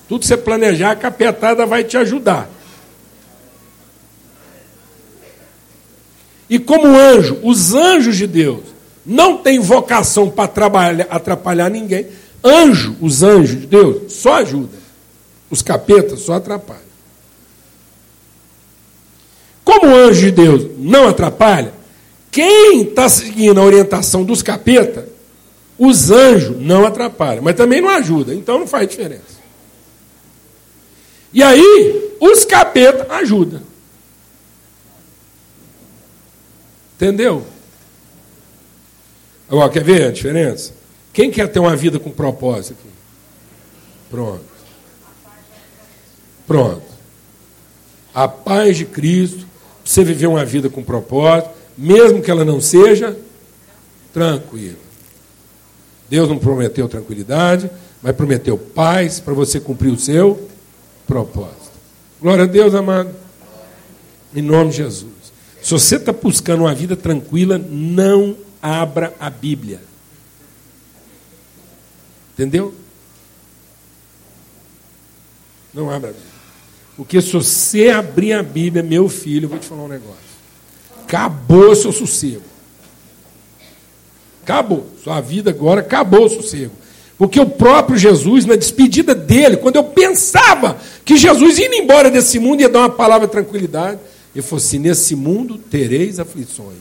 tudo 0.08 0.20
que 0.20 0.26
você 0.26 0.36
planejar, 0.38 0.92
a 0.92 0.96
capetada 0.96 1.66
vai 1.66 1.84
te 1.84 1.98
ajudar. 1.98 2.48
E 6.50 6.58
como 6.58 6.98
anjo, 6.98 7.38
os 7.44 7.74
anjos 7.74 8.16
de 8.16 8.26
Deus 8.26 8.64
não 9.06 9.38
têm 9.38 9.60
vocação 9.60 10.28
para 10.28 10.50
atrapalhar 11.08 11.70
ninguém. 11.70 12.08
Anjo, 12.42 12.96
os 13.00 13.22
anjos 13.22 13.60
de 13.60 13.66
Deus, 13.68 14.12
só 14.12 14.34
ajuda. 14.34 14.76
Os 15.48 15.62
capetas 15.62 16.22
só 16.22 16.34
atrapalham. 16.34 16.90
Como 19.64 19.86
o 19.86 19.94
anjo 19.94 20.22
de 20.22 20.32
Deus 20.32 20.66
não 20.76 21.06
atrapalha, 21.06 21.72
quem 22.32 22.82
está 22.82 23.08
seguindo 23.08 23.60
a 23.60 23.64
orientação 23.64 24.24
dos 24.24 24.42
capetas, 24.42 25.04
os 25.78 26.10
anjos 26.10 26.60
não 26.60 26.84
atrapalham, 26.84 27.42
mas 27.42 27.54
também 27.54 27.80
não 27.80 27.88
ajuda, 27.88 28.34
então 28.34 28.58
não 28.58 28.66
faz 28.66 28.88
diferença. 28.88 29.40
E 31.32 31.44
aí, 31.44 32.16
os 32.20 32.44
capetas 32.44 33.08
ajudam. 33.10 33.69
Entendeu? 37.00 37.46
Agora, 39.48 39.70
quer 39.70 39.82
ver 39.82 40.04
a 40.04 40.12
diferença? 40.12 40.74
Quem 41.14 41.30
quer 41.30 41.50
ter 41.50 41.58
uma 41.58 41.74
vida 41.74 41.98
com 41.98 42.10
propósito? 42.10 42.84
Pronto. 44.10 44.44
Pronto. 46.46 46.82
A 48.12 48.28
paz 48.28 48.76
de 48.76 48.84
Cristo, 48.84 49.46
você 49.82 50.04
viver 50.04 50.26
uma 50.26 50.44
vida 50.44 50.68
com 50.68 50.82
propósito, 50.82 51.48
mesmo 51.76 52.20
que 52.20 52.30
ela 52.30 52.44
não 52.44 52.60
seja 52.60 53.16
tranquila. 54.12 54.76
Deus 56.10 56.28
não 56.28 56.38
prometeu 56.38 56.86
tranquilidade, 56.86 57.70
mas 58.02 58.14
prometeu 58.14 58.58
paz 58.58 59.18
para 59.18 59.32
você 59.32 59.58
cumprir 59.58 59.90
o 59.90 59.98
seu 59.98 60.48
propósito. 61.06 61.70
Glória 62.20 62.44
a 62.44 62.46
Deus, 62.46 62.74
amado. 62.74 63.14
Em 64.34 64.42
nome 64.42 64.70
de 64.70 64.76
Jesus. 64.76 65.19
Se 65.62 65.70
você 65.72 65.96
está 65.96 66.12
buscando 66.12 66.60
uma 66.60 66.74
vida 66.74 66.96
tranquila, 66.96 67.58
não 67.58 68.36
abra 68.62 69.14
a 69.20 69.28
Bíblia. 69.28 69.80
Entendeu? 72.32 72.74
Não 75.72 75.90
abra 75.90 76.10
a 76.10 76.12
Bíblia. 76.12 76.30
Porque 76.96 77.20
se 77.20 77.32
você 77.32 77.88
abrir 77.88 78.32
a 78.32 78.42
Bíblia, 78.42 78.82
meu 78.82 79.08
filho, 79.08 79.46
eu 79.46 79.48
vou 79.48 79.58
te 79.58 79.66
falar 79.66 79.84
um 79.84 79.88
negócio. 79.88 80.18
Acabou 81.04 81.74
seu 81.74 81.92
sossego. 81.92 82.42
Acabou. 84.42 84.86
Sua 85.02 85.20
vida 85.20 85.50
agora 85.50 85.80
acabou 85.80 86.26
o 86.26 86.28
sossego. 86.28 86.72
Porque 87.16 87.38
o 87.38 87.46
próprio 87.46 87.98
Jesus, 87.98 88.46
na 88.46 88.56
despedida 88.56 89.14
dele, 89.14 89.58
quando 89.58 89.76
eu 89.76 89.84
pensava 89.84 90.78
que 91.04 91.16
Jesus 91.16 91.58
indo 91.58 91.74
embora 91.74 92.10
desse 92.10 92.38
mundo 92.38 92.62
ia 92.62 92.68
dar 92.68 92.80
uma 92.80 92.90
palavra 92.90 93.26
de 93.26 93.32
tranquilidade, 93.32 94.00
ele 94.34 94.42
falou 94.42 94.62
assim: 94.62 94.78
Nesse 94.78 95.14
mundo 95.14 95.58
tereis 95.58 96.18
aflições, 96.18 96.78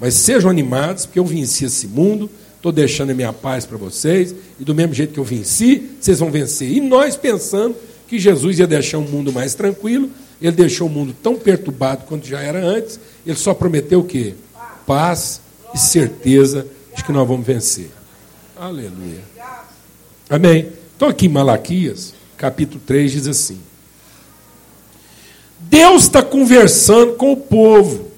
mas 0.00 0.14
sejam 0.14 0.50
animados, 0.50 1.06
porque 1.06 1.18
eu 1.18 1.24
venci 1.24 1.64
esse 1.64 1.86
mundo, 1.86 2.30
estou 2.56 2.72
deixando 2.72 3.10
a 3.10 3.14
minha 3.14 3.32
paz 3.32 3.64
para 3.64 3.76
vocês, 3.76 4.34
e 4.58 4.64
do 4.64 4.74
mesmo 4.74 4.94
jeito 4.94 5.12
que 5.12 5.20
eu 5.20 5.24
venci, 5.24 5.90
vocês 6.00 6.18
vão 6.18 6.30
vencer. 6.30 6.70
E 6.70 6.80
nós 6.80 7.16
pensando 7.16 7.76
que 8.08 8.18
Jesus 8.18 8.58
ia 8.58 8.66
deixar 8.66 8.98
um 8.98 9.08
mundo 9.08 9.32
mais 9.32 9.54
tranquilo, 9.54 10.10
ele 10.40 10.56
deixou 10.56 10.88
o 10.88 10.90
mundo 10.90 11.14
tão 11.22 11.36
perturbado 11.36 12.04
quanto 12.06 12.26
já 12.26 12.40
era 12.40 12.62
antes, 12.64 12.98
ele 13.26 13.36
só 13.36 13.54
prometeu 13.54 14.00
o 14.00 14.04
quê? 14.04 14.34
Paz 14.86 15.40
e 15.74 15.78
certeza 15.78 16.66
de 16.94 17.02
que 17.02 17.12
nós 17.12 17.26
vamos 17.26 17.46
vencer. 17.46 17.90
Aleluia. 18.56 19.22
Amém. 20.28 20.68
Estou 20.92 21.08
aqui 21.08 21.26
em 21.26 21.30
Malaquias, 21.30 22.14
capítulo 22.36 22.80
3, 22.86 23.12
diz 23.12 23.26
assim. 23.26 23.58
Deus 25.68 26.02
está 26.04 26.22
conversando 26.22 27.14
com 27.14 27.32
o 27.32 27.36
povo. 27.36 28.10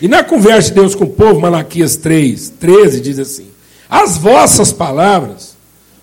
E 0.00 0.06
na 0.06 0.22
conversa 0.22 0.68
de 0.68 0.74
Deus 0.76 0.94
com 0.94 1.04
o 1.04 1.10
povo, 1.10 1.40
Malaquias 1.40 1.96
3, 1.96 2.50
13, 2.60 3.00
diz 3.00 3.18
assim: 3.18 3.48
As 3.88 4.16
vossas 4.16 4.72
palavras 4.72 5.56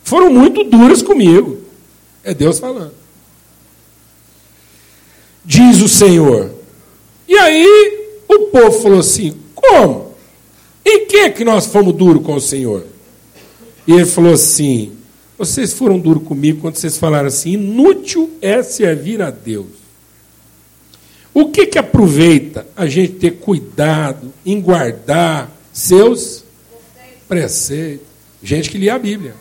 foram 0.03 0.31
muito 0.31 0.63
duras 0.63 1.01
comigo. 1.01 1.59
É 2.23 2.33
Deus 2.33 2.59
falando. 2.59 2.93
Diz 5.45 5.81
o 5.81 5.87
Senhor. 5.87 6.51
E 7.27 7.37
aí 7.37 8.19
o 8.27 8.39
povo 8.47 8.81
falou 8.81 8.99
assim: 8.99 9.37
Como? 9.53 10.13
Em 10.85 11.05
que 11.05 11.29
que 11.29 11.45
nós 11.45 11.65
fomos 11.67 11.93
duros 11.93 12.23
com 12.23 12.35
o 12.35 12.41
Senhor? 12.41 12.85
E 13.87 13.93
ele 13.93 14.05
falou 14.05 14.33
assim: 14.33 14.91
vocês 15.37 15.73
foram 15.73 15.99
duros 15.99 16.23
comigo 16.23 16.61
quando 16.61 16.75
vocês 16.75 16.97
falaram 16.97 17.27
assim: 17.27 17.53
inútil 17.53 18.37
é 18.41 18.63
servir 18.63 19.21
a 19.21 19.29
Deus. 19.29 19.67
O 21.33 21.49
que, 21.49 21.65
que 21.65 21.77
aproveita 21.77 22.65
a 22.77 22.85
gente 22.87 23.13
ter 23.13 23.31
cuidado 23.31 24.33
em 24.45 24.61
guardar 24.61 25.51
seus 25.73 26.45
preceitos? 27.27 28.07
Gente 28.41 28.69
que 28.69 28.77
lia 28.77 28.95
a 28.95 28.99
Bíblia. 28.99 29.35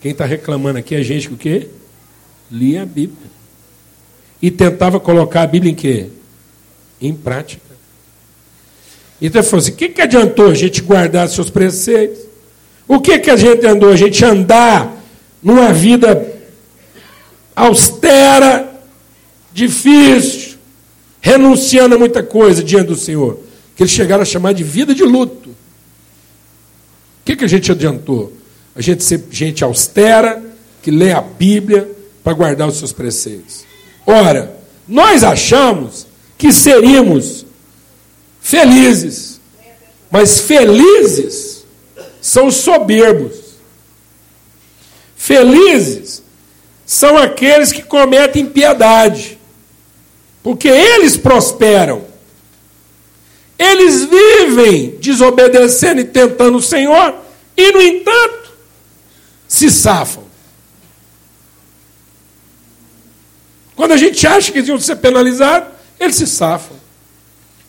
Quem 0.00 0.12
está 0.12 0.24
reclamando 0.24 0.78
aqui 0.78 0.94
é 0.94 1.02
gente 1.02 1.26
que 1.26 1.34
o 1.34 1.36
quê? 1.36 1.66
Lia 2.50 2.82
a 2.82 2.86
Bíblia. 2.86 3.28
E 4.40 4.50
tentava 4.50 5.00
colocar 5.00 5.42
a 5.42 5.46
Bíblia 5.46 5.72
em 5.72 5.74
quê? 5.74 6.06
Em 7.00 7.12
prática. 7.12 7.70
Então 9.20 9.40
ele 9.40 9.48
falou 9.48 9.62
assim: 9.62 9.72
o 9.72 9.76
que, 9.76 9.88
que 9.88 10.00
adiantou 10.00 10.46
a 10.46 10.54
gente 10.54 10.80
guardar 10.82 11.28
seus 11.28 11.50
preceitos? 11.50 12.20
O 12.86 13.00
que, 13.00 13.18
que 13.18 13.30
a 13.30 13.36
gente 13.36 13.66
andou? 13.66 13.90
A 13.90 13.96
gente 13.96 14.24
andar 14.24 14.99
numa 15.42 15.72
vida 15.72 16.40
austera, 17.54 18.80
difícil, 19.52 20.58
renunciando 21.20 21.94
a 21.94 21.98
muita 21.98 22.22
coisa 22.22 22.62
diante 22.62 22.88
do 22.88 22.96
Senhor, 22.96 23.38
que 23.76 23.82
eles 23.82 23.92
chegaram 23.92 24.22
a 24.22 24.26
chamar 24.26 24.52
de 24.52 24.64
vida 24.64 24.94
de 24.94 25.02
luto. 25.02 25.50
O 25.50 25.54
que, 27.24 27.36
que 27.36 27.44
a 27.44 27.48
gente 27.48 27.70
adiantou? 27.70 28.32
A 28.74 28.80
gente 28.80 29.02
ser 29.04 29.22
gente 29.30 29.62
austera, 29.62 30.42
que 30.82 30.90
lê 30.90 31.12
a 31.12 31.20
Bíblia 31.20 31.90
para 32.22 32.32
guardar 32.32 32.68
os 32.68 32.78
seus 32.78 32.92
preceitos. 32.92 33.64
Ora, 34.06 34.56
nós 34.88 35.22
achamos 35.22 36.06
que 36.38 36.52
seríamos 36.52 37.44
felizes, 38.40 39.40
mas 40.10 40.40
felizes 40.40 41.64
são 42.20 42.46
os 42.46 42.56
soberbos. 42.56 43.39
Felizes 45.20 46.22
são 46.86 47.18
aqueles 47.18 47.70
que 47.70 47.82
cometem 47.82 48.46
piedade, 48.46 49.38
porque 50.42 50.66
eles 50.66 51.14
prosperam. 51.14 52.06
Eles 53.58 54.06
vivem 54.06 54.96
desobedecendo 54.98 56.00
e 56.00 56.04
tentando 56.04 56.56
o 56.56 56.62
Senhor, 56.62 57.14
e, 57.54 57.70
no 57.70 57.82
entanto, 57.82 58.50
se 59.46 59.70
safam. 59.70 60.24
Quando 63.76 63.92
a 63.92 63.98
gente 63.98 64.26
acha 64.26 64.50
que 64.50 64.56
eles 64.56 64.70
iam 64.70 64.80
ser 64.80 64.96
penalizados, 64.96 65.68
eles 66.00 66.16
se 66.16 66.26
safam. 66.26 66.78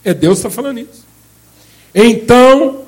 É 0.05 0.13
Deus 0.13 0.39
que 0.39 0.48
está 0.48 0.50
falando 0.50 0.79
isso. 0.79 1.05
Então, 1.93 2.86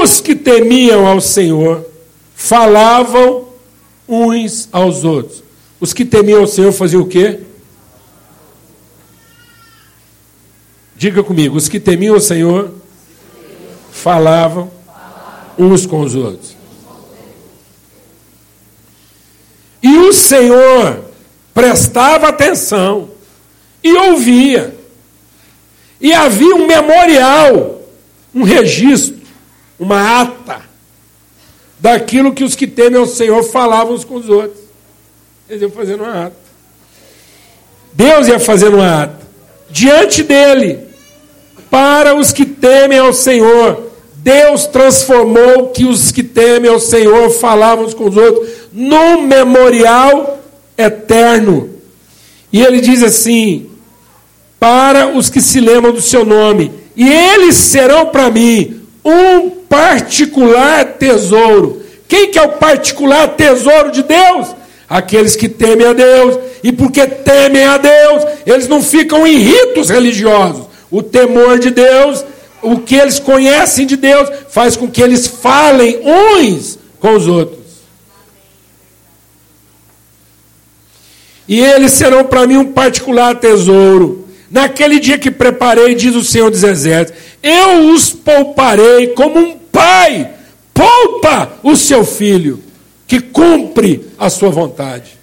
os 0.00 0.18
que 0.18 0.34
temiam 0.34 1.06
ao 1.06 1.20
Senhor 1.20 1.86
falavam 2.34 3.45
uns 4.08 4.68
aos 4.72 5.04
outros. 5.04 5.42
Os 5.80 5.92
que 5.92 6.04
temiam 6.04 6.42
o 6.42 6.46
Senhor 6.46 6.72
faziam 6.72 7.02
o 7.02 7.06
quê? 7.06 7.40
Diga 10.96 11.22
comigo, 11.22 11.56
os 11.56 11.68
que 11.68 11.78
temiam 11.78 12.16
o 12.16 12.20
Senhor 12.20 12.72
falavam 13.92 14.70
uns 15.58 15.86
com 15.86 16.00
os 16.00 16.14
outros. 16.14 16.56
E 19.82 19.96
o 19.98 20.12
Senhor 20.12 21.04
prestava 21.52 22.28
atenção 22.28 23.10
e 23.82 23.94
ouvia. 23.94 24.76
E 26.00 26.12
havia 26.12 26.54
um 26.54 26.66
memorial, 26.66 27.82
um 28.34 28.42
registro, 28.42 29.20
uma 29.78 30.22
ata 30.22 30.65
daquilo 31.78 32.32
que 32.32 32.44
os 32.44 32.54
que 32.54 32.66
temem 32.66 32.98
ao 32.98 33.06
Senhor 33.06 33.42
falavam 33.42 33.94
uns 33.94 34.04
com 34.04 34.14
os 34.16 34.28
outros. 34.28 34.60
Eles 35.48 35.62
iam 35.62 35.70
fazendo 35.70 36.02
uma 36.02 36.26
ata. 36.26 36.36
Deus 37.92 38.28
ia 38.28 38.38
fazendo 38.38 38.76
uma 38.76 39.02
ata. 39.02 39.26
Diante 39.70 40.22
dele, 40.22 40.80
para 41.70 42.14
os 42.14 42.32
que 42.32 42.44
temem 42.44 42.98
ao 42.98 43.12
Senhor, 43.12 43.90
Deus 44.16 44.66
transformou 44.66 45.68
que 45.68 45.84
os 45.84 46.10
que 46.10 46.22
temem 46.22 46.70
ao 46.70 46.80
Senhor 46.80 47.30
falavam 47.30 47.84
uns 47.84 47.94
com 47.94 48.08
os 48.08 48.16
outros 48.16 48.48
num 48.72 49.22
memorial 49.22 50.40
eterno. 50.76 51.70
E 52.52 52.62
ele 52.62 52.80
diz 52.80 53.02
assim: 53.02 53.70
para 54.58 55.08
os 55.08 55.30
que 55.30 55.40
se 55.40 55.60
lembram 55.60 55.92
do 55.92 56.00
seu 56.00 56.24
nome, 56.24 56.72
e 56.96 57.08
eles 57.08 57.56
serão 57.56 58.06
para 58.06 58.30
mim 58.30 58.85
um 59.06 59.50
particular 59.50 60.84
tesouro. 60.98 61.82
Quem 62.08 62.30
que 62.30 62.38
é 62.38 62.42
o 62.42 62.54
particular 62.54 63.28
tesouro 63.28 63.92
de 63.92 64.02
Deus? 64.02 64.48
Aqueles 64.88 65.36
que 65.36 65.48
temem 65.48 65.86
a 65.86 65.92
Deus, 65.92 66.38
e 66.62 66.72
porque 66.72 67.06
temem 67.06 67.64
a 67.64 67.76
Deus, 67.78 68.24
eles 68.44 68.68
não 68.68 68.82
ficam 68.82 69.26
em 69.26 69.38
ritos 69.38 69.88
religiosos. 69.88 70.66
O 70.90 71.02
temor 71.02 71.58
de 71.58 71.70
Deus, 71.70 72.24
o 72.62 72.78
que 72.78 72.96
eles 72.96 73.18
conhecem 73.18 73.86
de 73.86 73.96
Deus, 73.96 74.28
faz 74.48 74.76
com 74.76 74.90
que 74.90 75.02
eles 75.02 75.26
falem 75.26 76.00
uns 76.04 76.78
com 76.98 77.14
os 77.14 77.26
outros. 77.26 77.66
E 81.48 81.60
eles 81.60 81.92
serão 81.92 82.24
para 82.24 82.46
mim 82.46 82.56
um 82.56 82.72
particular 82.72 83.36
tesouro. 83.36 84.26
Naquele 84.50 84.98
dia 84.98 85.18
que 85.18 85.30
preparei, 85.30 85.94
diz 85.94 86.14
o 86.14 86.24
Senhor 86.24 86.50
dos 86.50 86.62
Exércitos, 86.62 87.15
eu 87.46 87.92
os 87.92 88.10
pouparei 88.10 89.08
como 89.08 89.38
um 89.38 89.56
pai 89.56 90.32
poupa 90.74 91.52
o 91.62 91.76
seu 91.76 92.04
filho, 92.04 92.62
que 93.06 93.20
cumpre 93.20 94.06
a 94.18 94.28
sua 94.28 94.50
vontade. 94.50 95.16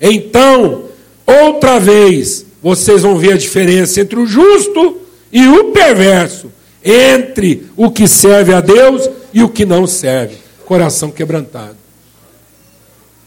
Então, 0.00 0.86
outra 1.26 1.78
vez, 1.78 2.46
vocês 2.62 3.02
vão 3.02 3.18
ver 3.18 3.34
a 3.34 3.36
diferença 3.36 4.00
entre 4.00 4.18
o 4.18 4.26
justo 4.26 5.00
e 5.32 5.46
o 5.46 5.72
perverso, 5.72 6.50
entre 6.84 7.66
o 7.76 7.90
que 7.90 8.06
serve 8.06 8.54
a 8.54 8.60
Deus 8.60 9.08
e 9.34 9.42
o 9.42 9.48
que 9.48 9.64
não 9.64 9.86
serve. 9.86 10.36
Coração 10.64 11.10
quebrantado. 11.10 11.76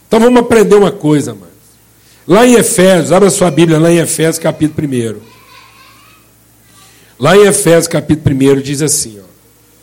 Então 0.08 0.20
vamos 0.20 0.40
aprender 0.40 0.76
uma 0.76 0.92
coisa, 0.92 1.34
mano. 1.34 1.46
Lá 2.26 2.46
em 2.46 2.54
Efésios, 2.54 3.12
abra 3.12 3.30
sua 3.30 3.50
Bíblia 3.50 3.78
lá 3.78 3.90
em 3.90 3.98
Efésios 3.98 4.38
capítulo 4.38 4.86
1. 4.86 5.35
Lá 7.18 7.36
em 7.36 7.46
Efésios 7.46 7.88
capítulo 7.88 8.34
1 8.34 8.60
diz 8.60 8.82
assim, 8.82 9.18
ó, 9.18 9.24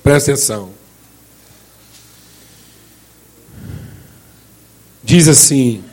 presta 0.03 0.31
atenção. 0.31 0.69
Diz 5.03 5.27
assim: 5.27 5.83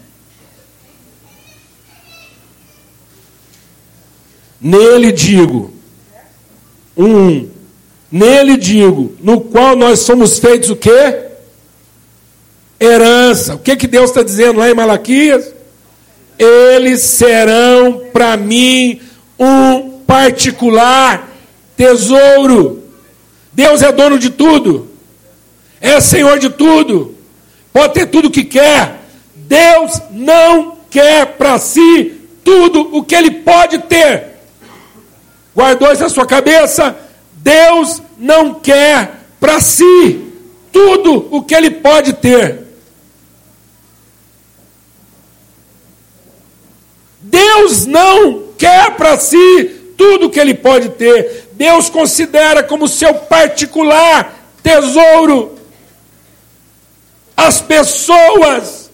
Nele 4.61 5.11
digo, 5.11 5.73
um, 6.97 7.49
nele 8.13 8.59
digo, 8.59 9.17
no 9.21 9.41
qual 9.41 9.75
nós 9.75 10.01
somos 10.01 10.39
feitos 10.39 10.69
o 10.69 10.77
quê? 10.77 11.29
Herança. 12.79 13.55
O 13.55 13.59
que, 13.59 13.75
que 13.75 13.87
Deus 13.87 14.11
está 14.11 14.23
dizendo 14.23 14.59
lá 14.59 14.71
em 14.71 14.75
Malaquias? 14.75 15.53
Eles 16.39 17.01
serão 17.01 18.07
para 18.13 18.37
mim 18.37 19.01
um 19.39 20.01
particular 20.07 21.30
tesouro. 21.81 22.83
Deus 23.55 23.81
é 23.81 23.91
dono 23.91 24.19
de 24.19 24.29
tudo, 24.29 24.91
é 25.81 25.99
Senhor 25.99 26.39
de 26.39 26.51
tudo, 26.51 27.15
pode 27.73 27.95
ter 27.95 28.07
tudo 28.07 28.29
o 28.29 28.31
que 28.31 28.45
quer. 28.45 29.01
Deus 29.35 29.99
não 30.11 30.77
quer 30.91 31.39
para 31.39 31.59
si 31.59 32.21
tudo 32.45 32.95
o 32.95 33.03
que 33.03 33.15
ele 33.15 33.31
pode 33.31 33.79
ter. 33.79 34.41
Guardou 35.55 35.91
isso 35.91 36.03
na 36.03 36.11
sua 36.11 36.27
cabeça? 36.27 36.95
Deus 37.33 38.03
não 38.19 38.55
quer 38.55 39.23
para 39.41 39.59
si 39.59 40.21
tudo 40.71 41.29
o 41.31 41.43
que 41.43 41.55
ele 41.55 41.71
pode 41.71 42.13
ter. 42.13 42.61
Deus 47.23 47.87
não 47.87 48.45
quer 48.59 48.97
para 48.97 49.19
si 49.19 49.81
tudo 49.97 50.27
o 50.27 50.31
que 50.31 50.39
ele 50.41 50.55
pode 50.55 50.91
ter. 50.91 51.50
Deus 51.61 51.91
considera 51.91 52.63
como 52.63 52.89
seu 52.89 53.13
particular 53.13 54.35
tesouro 54.63 55.59
as 57.37 57.61
pessoas 57.61 58.91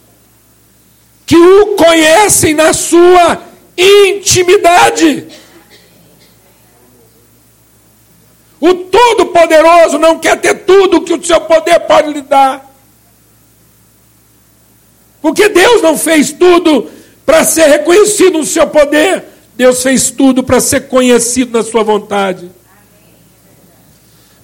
que 1.24 1.36
o 1.36 1.76
conhecem 1.76 2.54
na 2.54 2.72
sua 2.72 3.40
intimidade. 3.78 5.28
O 8.60 8.74
Todo-Poderoso 8.74 9.96
não 10.00 10.18
quer 10.18 10.40
ter 10.40 10.64
tudo 10.64 11.02
que 11.02 11.14
o 11.14 11.24
seu 11.24 11.40
poder 11.42 11.78
pode 11.86 12.12
lhe 12.12 12.22
dar. 12.22 12.68
Porque 15.22 15.48
Deus 15.48 15.80
não 15.82 15.96
fez 15.96 16.32
tudo 16.32 16.90
para 17.24 17.44
ser 17.44 17.68
reconhecido 17.68 18.38
no 18.38 18.44
seu 18.44 18.66
poder. 18.66 19.24
Deus 19.54 19.84
fez 19.84 20.10
tudo 20.10 20.42
para 20.42 20.58
ser 20.58 20.88
conhecido 20.88 21.56
na 21.56 21.62
sua 21.62 21.84
vontade. 21.84 22.55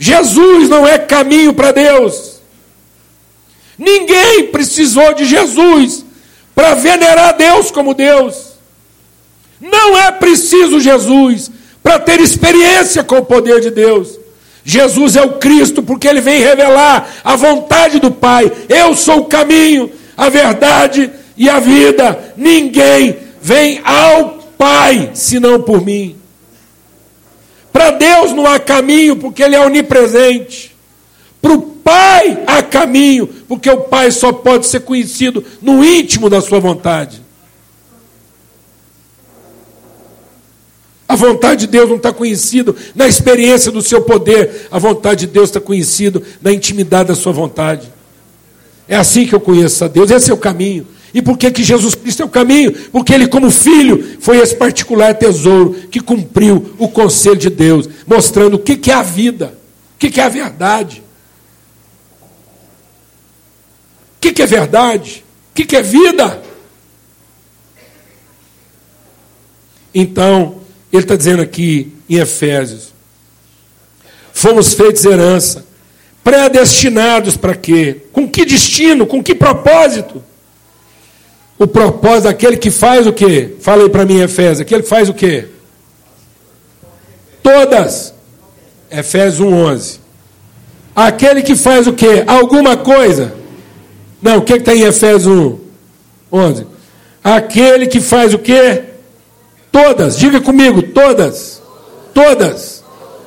Jesus 0.03 0.69
não 0.69 0.85
é 0.85 0.99
caminho 0.99 1.55
para 1.55 1.71
Deus. 1.71 2.41
Ninguém 3.79 4.49
precisou 4.49 5.15
de 5.15 5.25
Jesus 5.25 6.05
para 6.57 6.75
venerar 6.75 7.37
Deus 7.37 7.71
como 7.71 7.95
Deus. 7.95 8.55
Não 9.61 9.97
é 9.97 10.11
preciso 10.11 10.81
Jesus 10.81 11.53
para 11.81 12.01
ter 12.01 12.21
experiência 12.21 13.05
com 13.05 13.19
o 13.19 13.25
poder 13.25 13.61
de 13.61 13.71
Deus. 13.71 14.19
Jesus 14.65 15.15
é 15.15 15.23
o 15.23 15.35
Cristo 15.35 15.85
porque 15.85 16.09
ele 16.09 16.21
vem 16.21 16.41
revelar 16.41 17.09
a 17.23 17.37
vontade 17.37 18.01
do 18.01 18.11
Pai. 18.11 18.51
Eu 18.69 18.97
sou 18.97 19.21
o 19.21 19.27
caminho, 19.27 19.89
a 20.17 20.29
verdade 20.29 21.13
e 21.37 21.49
a 21.49 21.61
vida. 21.61 22.35
Ninguém 22.37 23.19
vem 23.41 23.81
ao 23.85 24.31
Pai, 24.59 25.13
senão 25.15 25.63
por 25.63 25.81
mim. 25.81 26.22
Para 27.73 27.93
Deus 27.93 28.33
não 28.33 28.47
há 28.47 28.59
caminho, 28.59 29.17
porque 29.17 29.43
Ele 29.43 29.57
é 29.57 29.61
onipresente. 29.61 30.77
Para 31.41 31.53
o 31.53 31.63
Pai 31.63 32.43
há 32.47 32.63
caminho, 32.63 33.27
porque 33.27 33.69
o 33.69 33.83
Pai 33.83 34.11
só 34.11 34.33
pode 34.33 34.67
ser 34.67 34.81
conhecido 34.81 35.45
no 35.61 35.85
íntimo 35.85 36.29
da 36.29 36.41
Sua 36.41 36.61
vontade. 36.61 37.23
A 41.13 41.15
vontade 41.15 41.61
de 41.61 41.67
Deus 41.67 41.91
não 41.91 41.97
está 41.97 42.11
conhecida 42.11 42.75
na 42.95 43.07
experiência 43.07 43.71
do 43.71 43.83
seu 43.83 44.01
poder, 44.01 44.69
a 44.71 44.79
vontade 44.79 45.27
de 45.27 45.33
Deus 45.33 45.51
está 45.51 45.61
conhecida 45.61 46.23
na 46.41 46.51
intimidade 46.51 47.09
da 47.09 47.15
sua 47.15 47.33
vontade. 47.33 47.93
É 48.89 48.97
assim 48.97 49.27
que 49.27 49.35
eu 49.35 49.41
conheço 49.41 49.85
a 49.85 49.89
Deus, 49.89 50.11
esse 50.11 50.31
é 50.31 50.35
o 50.35 50.39
caminho. 50.39 50.87
E 51.15 51.21
por 51.21 51.37
que, 51.37 51.51
que 51.51 51.63
Jesus 51.63 51.95
Cristo 51.95 52.23
é 52.23 52.25
o 52.25 52.29
caminho? 52.29 52.73
Porque 52.91 53.13
ele, 53.13 53.27
como 53.27 53.51
filho, 53.51 54.17
foi 54.21 54.39
esse 54.39 54.57
particular 54.57 55.15
tesouro 55.15 55.75
que 55.91 56.01
cumpriu 56.01 56.75
o 56.79 56.89
conselho 56.89 57.37
de 57.37 57.51
Deus, 57.51 57.89
mostrando 58.07 58.55
o 58.55 58.59
que, 58.59 58.77
que 58.77 58.91
é 58.91 58.95
a 58.95 59.03
vida, 59.03 59.59
o 59.95 59.99
que, 59.99 60.11
que 60.11 60.21
é 60.21 60.25
a 60.25 60.29
verdade. 60.29 61.03
O 64.17 64.21
que, 64.23 64.33
que 64.33 64.43
é 64.43 64.47
verdade? 64.47 65.25
O 65.51 65.55
que, 65.55 65.65
que 65.67 65.77
é 65.77 65.83
vida? 65.83 66.43
Então, 69.95 70.63
ele 70.91 71.03
está 71.03 71.17
dizendo 71.17 71.43
aqui 71.43 71.93
em 72.09 72.17
Efésios: 72.17 72.95
fomos 74.33 74.73
feitos 74.73 75.05
herança, 75.05 75.67
predestinados 76.25 77.37
para 77.37 77.55
quê? 77.55 78.03
Com 78.13 78.27
que 78.27 78.47
destino? 78.47 79.07
Com 79.07 79.23
que 79.23 79.35
propósito? 79.35 80.25
O 81.59 81.67
propósito 81.67 82.25
daquele 82.25 82.57
que 82.57 82.71
faz 82.71 83.07
o 83.07 83.13
quê? 83.13 83.55
Fala 83.61 83.85
aí 83.85 83.89
para 83.89 84.05
mim, 84.05 84.21
Efésios. 84.21 84.61
Aquele 84.61 84.83
que 84.83 84.89
faz 84.89 85.09
o 85.09 85.15
quê? 85.15 85.47
Todas. 87.43 88.15
Efésios 88.91 89.49
1,11. 89.49 89.99
Aquele 90.95 91.43
que 91.43 91.57
faz 91.57 91.87
o 91.87 91.93
quê? 91.93 92.25
Alguma 92.27 92.77
coisa. 92.77 93.35
Não, 94.21 94.39
o 94.39 94.43
que 94.43 94.55
está 94.55 94.75
em 94.75 94.83
Efésios 94.83 95.27
1, 95.27 95.59
11? 96.31 96.67
Aquele 97.25 97.87
que 97.87 98.01
faz 98.01 98.35
o 98.35 98.39
quê? 98.39 98.83
Todas. 99.71 100.19
Diga 100.19 100.41
comigo, 100.41 100.83
todas. 100.83 101.63
Todas. 102.13 102.85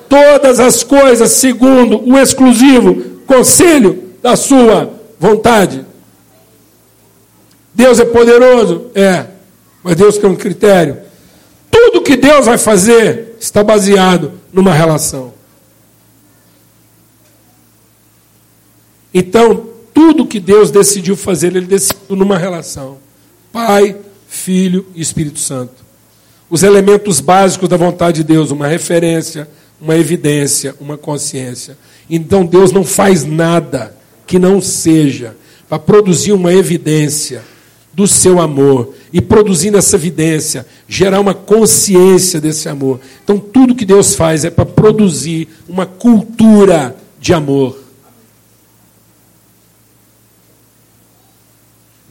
Todas 0.08 0.60
as 0.60 0.84
coisas 0.84 1.32
segundo 1.32 2.02
o 2.08 2.18
exclusivo 2.18 3.16
conselho 3.26 4.04
da 4.22 4.36
sua 4.36 4.90
vontade. 5.20 5.86
Deus 7.76 8.00
é 8.00 8.06
poderoso? 8.06 8.90
É. 8.96 9.26
Mas 9.84 9.98
Deus 9.98 10.18
tem 10.18 10.30
um 10.30 10.36
critério. 10.36 10.98
Tudo 11.70 12.02
que 12.02 12.16
Deus 12.16 12.46
vai 12.46 12.58
fazer 12.58 13.36
está 13.40 13.64
baseado 13.64 14.32
numa 14.52 14.74
relação. 14.74 15.34
Então, 19.14 19.70
tudo 19.94 20.26
que 20.26 20.40
Deus 20.40 20.72
decidiu 20.72 21.16
fazer, 21.16 21.56
Ele 21.56 21.66
decidiu 21.66 22.16
numa 22.16 22.38
relação. 22.38 22.98
Pai, 23.52 23.96
Filho 24.28 24.86
e 24.96 25.02
Espírito 25.02 25.40
Santo. 25.40 25.86
Os 26.50 26.64
elementos 26.64 27.20
básicos 27.20 27.68
da 27.68 27.78
vontade 27.78 28.18
de 28.18 28.24
Deus, 28.24 28.52
uma 28.52 28.68
referência, 28.68 29.48
uma 29.80 29.98
evidência, 29.98 30.76
uma 30.80 30.98
consciência. 30.98 31.78
Então 32.10 32.46
Deus 32.46 32.72
não 32.72 32.84
faz 32.84 33.26
nada 33.26 33.96
que 34.26 34.40
não 34.40 34.62
seja 34.62 35.36
para 35.68 35.80
produzir 35.80 36.32
uma 36.32 36.54
evidência 36.54 37.42
do 37.95 38.08
seu 38.08 38.41
amor 38.41 38.93
e 39.13 39.21
produzindo 39.21 39.77
essa 39.77 39.95
evidência, 39.95 40.67
gerar 40.88 41.21
uma 41.21 41.34
consciência 41.34 42.41
desse 42.41 42.67
amor. 42.67 42.99
Então, 43.23 43.39
tudo 43.39 43.73
que 43.73 43.86
Deus 43.86 44.13
faz 44.13 44.43
é 44.43 44.49
para 44.49 44.65
produzir 44.65 45.47
uma 45.67 45.86
cultura 45.86 46.95
de 47.19 47.34
amor. 47.34 47.79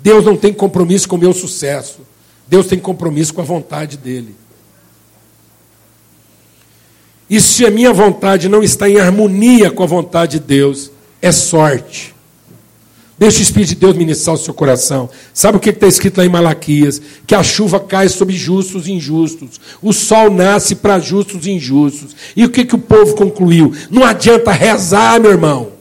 Deus 0.02 0.24
não 0.24 0.36
tem 0.36 0.54
compromisso 0.54 1.06
com 1.06 1.16
o 1.16 1.18
meu 1.18 1.34
sucesso. 1.34 2.00
Deus 2.48 2.66
tem 2.66 2.78
compromisso 2.78 3.34
com 3.34 3.42
a 3.42 3.44
vontade 3.44 3.98
dele. 3.98 4.34
E 7.28 7.40
se 7.40 7.66
a 7.66 7.70
minha 7.70 7.92
vontade 7.92 8.48
não 8.48 8.62
está 8.62 8.88
em 8.88 8.98
harmonia 8.98 9.70
com 9.70 9.82
a 9.82 9.86
vontade 9.86 10.38
de 10.38 10.46
Deus, 10.46 10.90
é 11.20 11.32
sorte. 11.32 12.13
Deixa 13.24 13.38
o 13.38 13.42
Espírito 13.42 13.70
de 13.70 13.76
Deus 13.76 13.96
ministrar 13.96 14.34
o 14.34 14.38
seu 14.38 14.52
coração. 14.52 15.08
Sabe 15.32 15.56
o 15.56 15.60
que 15.60 15.70
está 15.70 15.86
escrito 15.86 16.18
lá 16.18 16.26
em 16.26 16.28
Malaquias? 16.28 17.00
Que 17.26 17.34
a 17.34 17.42
chuva 17.42 17.80
cai 17.80 18.06
sobre 18.06 18.36
justos 18.36 18.86
e 18.86 18.92
injustos. 18.92 19.58
O 19.80 19.94
sol 19.94 20.30
nasce 20.30 20.74
para 20.74 20.98
justos 20.98 21.46
e 21.46 21.52
injustos. 21.52 22.14
E 22.36 22.44
o 22.44 22.50
que, 22.50 22.66
que 22.66 22.74
o 22.74 22.78
povo 22.78 23.14
concluiu? 23.14 23.72
Não 23.90 24.04
adianta 24.04 24.52
rezar, 24.52 25.18
meu 25.18 25.30
irmão. 25.30 25.72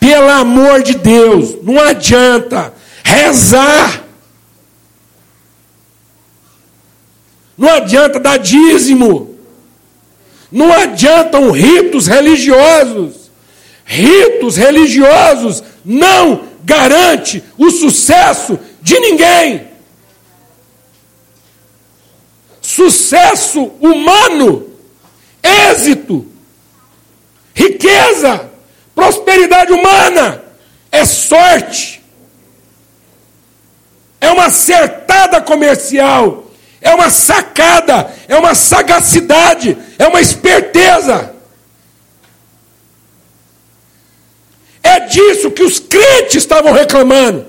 Pelo 0.00 0.30
amor 0.30 0.82
de 0.82 0.94
Deus, 0.94 1.56
não 1.62 1.78
adianta 1.78 2.72
rezar. 3.02 4.04
Não 7.58 7.68
adianta 7.68 8.18
dar 8.18 8.38
dízimo. 8.38 9.34
Não 10.50 10.72
adiantam 10.72 11.50
ritos 11.50 12.06
religiosos. 12.06 13.24
Ritos 13.84 14.56
religiosos 14.56 15.62
não 15.84 16.48
garante 16.64 17.42
o 17.58 17.70
sucesso 17.70 18.58
de 18.80 18.98
ninguém. 18.98 19.68
Sucesso 22.60 23.72
humano, 23.80 24.66
êxito, 25.42 26.26
riqueza, 27.54 28.50
prosperidade 28.94 29.72
humana 29.72 30.42
é 30.90 31.04
sorte. 31.04 32.02
É 34.20 34.30
uma 34.30 34.46
acertada 34.46 35.40
comercial, 35.42 36.50
é 36.80 36.94
uma 36.94 37.10
sacada, 37.10 38.10
é 38.26 38.36
uma 38.36 38.54
sagacidade, 38.54 39.76
é 39.98 40.06
uma 40.06 40.20
esperteza. 40.20 41.33
É 44.94 45.00
disso 45.00 45.50
que 45.50 45.62
os 45.62 45.80
crentes 45.80 46.36
estavam 46.36 46.72
reclamando. 46.72 47.46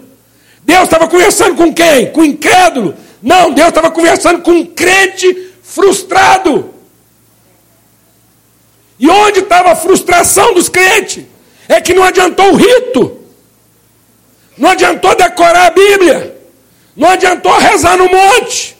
Deus 0.63 0.84
estava 0.84 1.08
conversando 1.08 1.55
com 1.55 1.71
quem? 1.71 2.12
Com 2.12 2.21
o 2.21 2.25
incrédulo? 2.25 2.95
Não, 3.21 3.51
Deus 3.51 3.67
estava 3.67 3.91
conversando 3.91 4.41
com 4.41 4.51
um 4.51 4.65
crente 4.65 5.51
frustrado. 5.62 6.73
E 8.97 9.08
onde 9.08 9.41
estava 9.41 9.71
a 9.71 9.75
frustração 9.75 10.53
dos 10.55 10.69
crentes? 10.69 11.25
É 11.69 11.79
que 11.79 11.93
não 11.93 12.03
adiantou 12.03 12.51
o 12.51 12.55
rito, 12.55 13.19
não 14.58 14.69
adiantou 14.69 15.15
decorar 15.15 15.67
a 15.67 15.71
Bíblia, 15.71 16.38
não 16.95 17.10
adiantou 17.10 17.58
rezar 17.58 17.97
no 17.97 18.08
monte, 18.08 18.77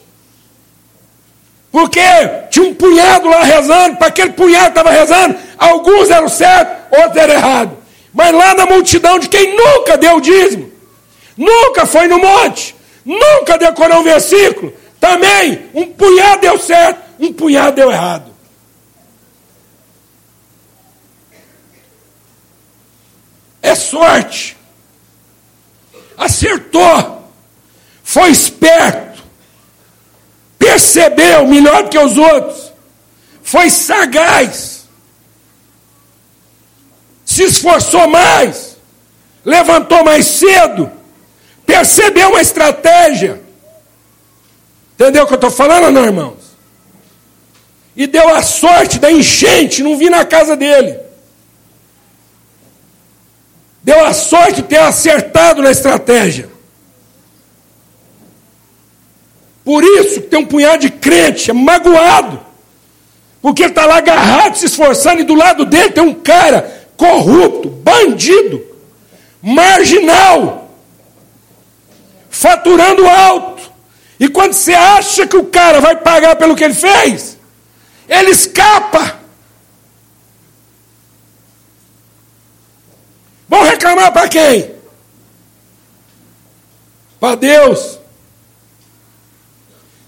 porque 1.70 2.00
tinha 2.50 2.64
um 2.64 2.74
punhado 2.74 3.28
lá 3.28 3.42
rezando, 3.42 3.96
para 3.96 4.06
aquele 4.06 4.32
punhado 4.32 4.68
estava 4.68 4.90
rezando, 4.90 5.36
alguns 5.58 6.08
eram 6.08 6.28
certos, 6.28 6.98
outros 6.98 7.16
eram 7.16 7.34
errados. 7.34 7.75
Mas 8.16 8.32
lá 8.32 8.54
na 8.54 8.64
multidão 8.64 9.18
de 9.18 9.28
quem 9.28 9.54
nunca 9.54 9.98
deu 9.98 10.18
dízimo, 10.22 10.72
nunca 11.36 11.84
foi 11.84 12.08
no 12.08 12.18
monte, 12.18 12.74
nunca 13.04 13.58
decorou 13.58 13.98
um 13.98 14.04
versículo, 14.04 14.72
também 14.98 15.68
um 15.74 15.92
punhado 15.92 16.40
deu 16.40 16.58
certo, 16.58 16.98
um 17.20 17.30
punhado 17.30 17.76
deu 17.76 17.90
errado. 17.90 18.34
É 23.60 23.74
sorte. 23.74 24.56
Acertou. 26.16 27.30
Foi 28.02 28.30
esperto. 28.30 29.22
Percebeu 30.58 31.46
melhor 31.46 31.82
do 31.82 31.90
que 31.90 31.98
os 31.98 32.16
outros. 32.16 32.72
Foi 33.42 33.68
sagaz 33.68 34.75
se 37.36 37.44
esforçou 37.44 38.08
mais, 38.08 38.78
levantou 39.44 40.02
mais 40.02 40.24
cedo, 40.24 40.90
percebeu 41.66 42.30
uma 42.30 42.40
estratégia. 42.40 43.42
Entendeu 44.94 45.24
o 45.24 45.26
que 45.26 45.34
eu 45.34 45.36
estou 45.36 45.50
falando, 45.50 45.90
não, 45.90 46.06
irmãos? 46.06 46.56
E 47.94 48.06
deu 48.06 48.34
a 48.34 48.42
sorte 48.42 48.98
da 48.98 49.12
enchente, 49.12 49.82
não 49.82 49.98
vi 49.98 50.08
na 50.08 50.24
casa 50.24 50.56
dele. 50.56 50.98
Deu 53.82 54.02
a 54.02 54.14
sorte 54.14 54.62
de 54.62 54.62
ter 54.62 54.78
acertado 54.78 55.60
na 55.60 55.70
estratégia. 55.70 56.48
Por 59.62 59.84
isso 59.84 60.22
tem 60.22 60.38
um 60.38 60.46
punhado 60.46 60.78
de 60.78 60.90
crente, 60.90 61.50
é 61.50 61.54
magoado. 61.54 62.40
Porque 63.42 63.64
está 63.64 63.84
lá 63.84 63.98
agarrado, 63.98 64.56
se 64.56 64.66
esforçando, 64.66 65.20
e 65.20 65.24
do 65.24 65.34
lado 65.34 65.66
dele 65.66 65.90
tem 65.90 66.02
um 66.02 66.14
cara 66.14 66.75
corrupto, 66.96 67.68
bandido, 67.68 68.64
marginal, 69.42 70.70
faturando 72.30 73.06
alto. 73.06 73.72
E 74.18 74.28
quando 74.28 74.54
você 74.54 74.72
acha 74.72 75.26
que 75.26 75.36
o 75.36 75.44
cara 75.44 75.80
vai 75.80 75.96
pagar 75.96 76.36
pelo 76.36 76.56
que 76.56 76.64
ele 76.64 76.74
fez, 76.74 77.36
ele 78.08 78.30
escapa. 78.30 79.20
Vão 83.48 83.62
reclamar 83.62 84.12
para 84.12 84.28
quem? 84.28 84.74
Para 87.20 87.36
Deus. 87.36 87.98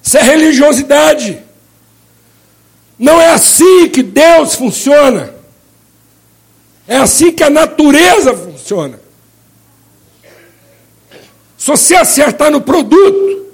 Isso 0.03 0.17
é 0.17 0.23
religiosidade. 0.23 1.43
Não 2.99 3.21
é 3.21 3.31
assim 3.31 3.89
que 3.91 4.03
Deus 4.03 4.55
funciona. 4.55 5.38
É 6.89 6.97
assim 6.97 7.31
que 7.31 7.45
a 7.45 7.51
natureza 7.51 8.35
funciona. 8.35 8.99
Se 11.59 11.67
você 11.67 11.95
acertar 11.95 12.51
no 12.51 12.63
produto, 12.63 13.47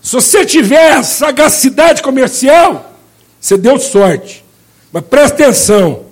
se 0.00 0.14
você 0.14 0.46
tiver 0.46 1.02
sagacidade 1.02 2.02
comercial, 2.02 2.94
você 3.38 3.58
deu 3.58 3.78
sorte. 3.78 4.42
Mas 4.90 5.04
presta 5.04 5.42
atenção: 5.42 6.06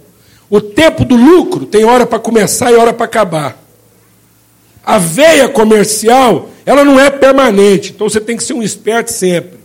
o 0.51 0.61
tempo 0.61 1.03
do 1.03 1.17
lucro 1.17 1.65
tem 1.65 1.85
hora 1.85 2.05
para 2.05 2.19
começar 2.19 2.71
e 2.71 2.77
hora 2.77 2.93
para 2.93 3.07
acabar. 3.07 3.65
A 4.85 4.99
veia 4.99 5.49
comercial, 5.49 6.51
ela 6.67 6.85
não 6.85 7.01
é 7.01 7.09
permanente, 7.09 7.93
então 7.93 8.09
você 8.09 8.21
tem 8.21 8.37
que 8.37 8.45
ser 8.45 8.53
um 8.53 8.63
esperto 8.63 9.11
sempre. 9.11 9.59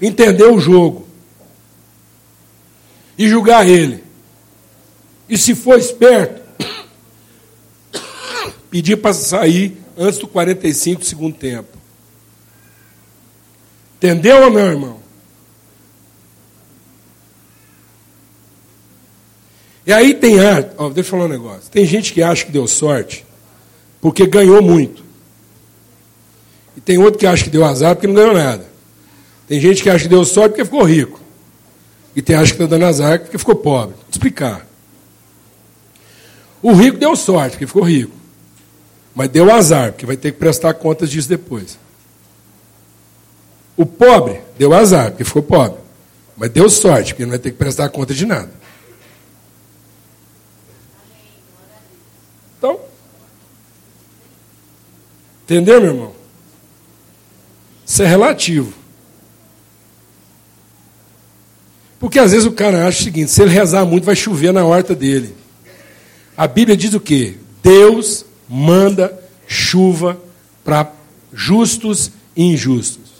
Entender 0.00 0.44
o 0.44 0.58
jogo 0.58 1.06
e 3.18 3.28
julgar 3.28 3.68
ele. 3.68 4.02
E 5.32 5.38
se 5.38 5.54
for 5.54 5.78
esperto, 5.78 6.42
pedir 8.70 8.98
para 8.98 9.14
sair 9.14 9.78
antes 9.96 10.18
do 10.18 10.28
45 10.28 11.00
do 11.00 11.06
segundo 11.06 11.34
tempo. 11.34 11.78
Entendeu 13.96 14.50
não, 14.50 14.60
irmão? 14.60 15.00
E 19.86 19.92
aí 19.94 20.12
tem 20.12 20.38
arte. 20.38 20.74
Ó, 20.76 20.90
deixa 20.90 21.08
eu 21.08 21.10
falar 21.12 21.24
um 21.24 21.28
negócio. 21.28 21.70
Tem 21.70 21.86
gente 21.86 22.12
que 22.12 22.22
acha 22.22 22.44
que 22.44 22.52
deu 22.52 22.68
sorte 22.68 23.24
porque 24.02 24.26
ganhou 24.26 24.60
muito. 24.60 25.02
E 26.76 26.80
tem 26.82 26.98
outro 26.98 27.18
que 27.18 27.26
acha 27.26 27.44
que 27.44 27.50
deu 27.50 27.64
azar 27.64 27.94
porque 27.94 28.06
não 28.06 28.14
ganhou 28.14 28.34
nada. 28.34 28.66
Tem 29.48 29.58
gente 29.58 29.82
que 29.82 29.88
acha 29.88 30.02
que 30.02 30.10
deu 30.10 30.26
sorte 30.26 30.50
porque 30.50 30.66
ficou 30.66 30.82
rico. 30.82 31.18
E 32.14 32.20
tem 32.20 32.36
acha 32.36 32.52
que 32.52 32.62
está 32.62 32.66
dando 32.66 32.84
azar 32.84 33.20
porque 33.20 33.38
ficou 33.38 33.56
pobre. 33.56 33.94
Vou 33.94 34.06
explicar. 34.10 34.70
O 36.62 36.72
rico 36.72 36.96
deu 36.96 37.16
sorte, 37.16 37.52
porque 37.52 37.66
ficou 37.66 37.82
rico. 37.82 38.12
Mas 39.14 39.28
deu 39.28 39.52
azar, 39.52 39.92
porque 39.92 40.06
vai 40.06 40.16
ter 40.16 40.32
que 40.32 40.38
prestar 40.38 40.74
contas 40.74 41.10
disso 41.10 41.28
depois. 41.28 41.78
O 43.76 43.84
pobre 43.84 44.40
deu 44.56 44.72
azar, 44.72 45.10
porque 45.10 45.24
ficou 45.24 45.42
pobre. 45.42 45.80
Mas 46.36 46.50
deu 46.50 46.70
sorte, 46.70 47.12
porque 47.12 47.24
não 47.24 47.30
vai 47.30 47.38
ter 47.38 47.50
que 47.50 47.58
prestar 47.58 47.88
conta 47.88 48.14
de 48.14 48.24
nada. 48.24 48.50
Então, 52.56 52.80
entendeu, 55.42 55.80
meu 55.80 55.90
irmão? 55.92 56.12
Isso 57.84 58.02
é 58.02 58.06
relativo. 58.06 58.72
Porque 61.98 62.18
às 62.18 62.32
vezes 62.32 62.46
o 62.46 62.52
cara 62.52 62.86
acha 62.86 63.00
o 63.00 63.04
seguinte: 63.04 63.30
se 63.30 63.42
ele 63.42 63.50
rezar 63.50 63.84
muito, 63.84 64.04
vai 64.04 64.16
chover 64.16 64.52
na 64.52 64.64
horta 64.64 64.94
dele. 64.94 65.41
A 66.36 66.46
Bíblia 66.46 66.76
diz 66.76 66.94
o 66.94 67.00
quê? 67.00 67.36
Deus 67.62 68.24
manda 68.48 69.18
chuva 69.46 70.20
para 70.64 70.92
justos 71.32 72.10
e 72.34 72.44
injustos. 72.44 73.12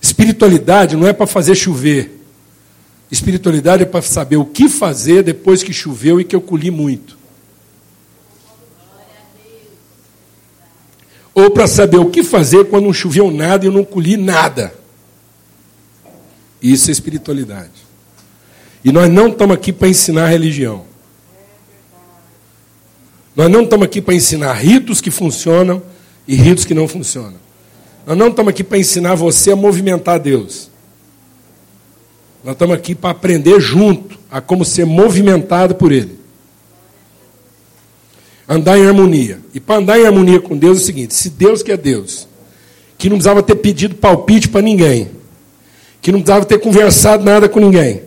Espiritualidade 0.00 0.96
não 0.96 1.06
é 1.06 1.12
para 1.12 1.26
fazer 1.26 1.54
chover. 1.54 2.20
Espiritualidade 3.10 3.82
é 3.82 3.86
para 3.86 4.02
saber 4.02 4.36
o 4.36 4.44
que 4.44 4.68
fazer 4.68 5.22
depois 5.22 5.62
que 5.62 5.72
choveu 5.72 6.20
e 6.20 6.24
que 6.24 6.34
eu 6.34 6.40
colhi 6.40 6.70
muito. 6.70 7.16
Ou 11.34 11.50
para 11.50 11.66
saber 11.66 11.98
o 11.98 12.10
que 12.10 12.24
fazer 12.24 12.64
quando 12.64 12.86
não 12.86 12.92
choveu 12.92 13.30
nada 13.30 13.64
e 13.64 13.68
eu 13.68 13.72
não 13.72 13.84
colhi 13.84 14.16
nada. 14.16 14.74
Isso 16.62 16.88
é 16.88 16.92
espiritualidade. 16.92 17.85
E 18.84 18.92
nós 18.92 19.10
não 19.10 19.28
estamos 19.28 19.54
aqui 19.54 19.72
para 19.72 19.88
ensinar 19.88 20.28
religião. 20.28 20.84
Nós 23.34 23.50
não 23.50 23.62
estamos 23.62 23.84
aqui 23.84 24.00
para 24.00 24.14
ensinar 24.14 24.54
ritos 24.54 25.00
que 25.00 25.10
funcionam 25.10 25.82
e 26.26 26.34
ritos 26.34 26.64
que 26.64 26.72
não 26.72 26.88
funcionam. 26.88 27.34
Nós 28.06 28.16
não 28.16 28.28
estamos 28.28 28.50
aqui 28.50 28.64
para 28.64 28.78
ensinar 28.78 29.14
você 29.14 29.52
a 29.52 29.56
movimentar 29.56 30.18
Deus. 30.18 30.70
Nós 32.42 32.54
estamos 32.54 32.76
aqui 32.76 32.94
para 32.94 33.10
aprender 33.10 33.60
junto 33.60 34.16
a 34.30 34.40
como 34.40 34.64
ser 34.64 34.86
movimentado 34.86 35.74
por 35.74 35.92
Ele. 35.92 36.16
Andar 38.48 38.78
em 38.78 38.86
harmonia. 38.86 39.40
E 39.52 39.58
para 39.58 39.80
andar 39.80 39.98
em 39.98 40.06
harmonia 40.06 40.40
com 40.40 40.56
Deus 40.56 40.78
é 40.78 40.82
o 40.82 40.84
seguinte: 40.84 41.12
se 41.12 41.28
Deus 41.28 41.62
que 41.62 41.72
é 41.72 41.76
Deus, 41.76 42.28
que 42.96 43.10
não 43.10 43.16
precisava 43.16 43.42
ter 43.42 43.56
pedido 43.56 43.96
palpite 43.96 44.48
para 44.48 44.62
ninguém, 44.62 45.10
que 46.00 46.12
não 46.12 46.20
precisava 46.20 46.46
ter 46.46 46.60
conversado 46.60 47.24
nada 47.24 47.48
com 47.48 47.58
ninguém, 47.58 48.02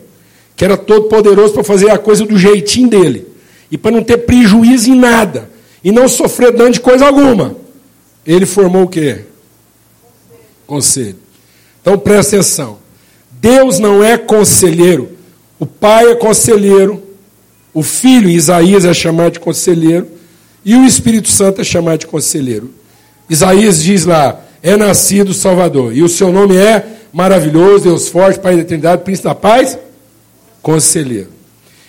que 0.60 0.64
era 0.66 0.76
todo 0.76 1.08
poderoso 1.08 1.54
para 1.54 1.64
fazer 1.64 1.88
a 1.88 1.96
coisa 1.96 2.26
do 2.26 2.36
jeitinho 2.36 2.86
dele, 2.86 3.26
e 3.70 3.78
para 3.78 3.92
não 3.92 4.04
ter 4.04 4.18
prejuízo 4.18 4.90
em 4.90 4.94
nada, 4.94 5.48
e 5.82 5.90
não 5.90 6.06
sofrer 6.06 6.52
dano 6.52 6.70
de 6.70 6.80
coisa 6.80 7.06
alguma. 7.06 7.56
Ele 8.26 8.44
formou 8.44 8.82
o 8.82 8.86
quê? 8.86 9.20
Conselho. 10.66 11.16
Então 11.80 11.98
presta 11.98 12.36
atenção. 12.36 12.76
Deus 13.40 13.78
não 13.78 14.04
é 14.04 14.18
conselheiro. 14.18 15.12
O 15.58 15.64
pai 15.64 16.10
é 16.10 16.14
conselheiro, 16.14 17.02
o 17.72 17.82
filho, 17.82 18.28
Isaías, 18.28 18.84
é 18.84 18.92
chamado 18.92 19.32
de 19.32 19.40
conselheiro, 19.40 20.08
e 20.62 20.74
o 20.74 20.84
Espírito 20.84 21.30
Santo 21.30 21.62
é 21.62 21.64
chamado 21.64 22.00
de 22.00 22.06
conselheiro. 22.06 22.68
Isaías 23.30 23.82
diz 23.82 24.04
lá: 24.04 24.38
é 24.62 24.76
nascido 24.76 25.32
Salvador, 25.32 25.96
e 25.96 26.02
o 26.02 26.08
seu 26.08 26.30
nome 26.30 26.54
é 26.54 26.84
maravilhoso, 27.14 27.84
Deus 27.84 28.10
forte, 28.10 28.38
Pai 28.38 28.56
da 28.56 28.60
eternidade, 28.60 29.04
Príncipe 29.04 29.26
da 29.26 29.34
paz, 29.34 29.78
conselheiro. 30.62 31.28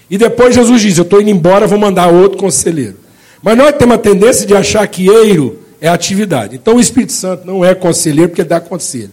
E 0.10 0.18
depois 0.18 0.56
Jesus 0.56 0.82
diz: 0.82 0.98
Eu 0.98 1.04
estou 1.04 1.22
indo 1.22 1.30
embora, 1.30 1.68
vou 1.68 1.80
mandar 1.80 2.08
outro 2.08 2.38
conselheiro. 2.38 2.96
Mas 3.42 3.58
nós 3.58 3.76
temos 3.76 3.96
a 3.96 4.00
tendência 4.00 4.46
de 4.46 4.56
achar 4.56 4.86
que 4.88 5.08
eiro 5.08 5.60
é 5.80 5.88
atividade. 5.88 6.56
Então 6.56 6.76
o 6.76 6.80
Espírito 6.80 7.14
Santo 7.14 7.46
não 7.46 7.66
é 7.66 7.74
conselheiro 7.74 8.30
porque 8.30 8.44
dá 8.44 8.60
conselho. 8.60 9.12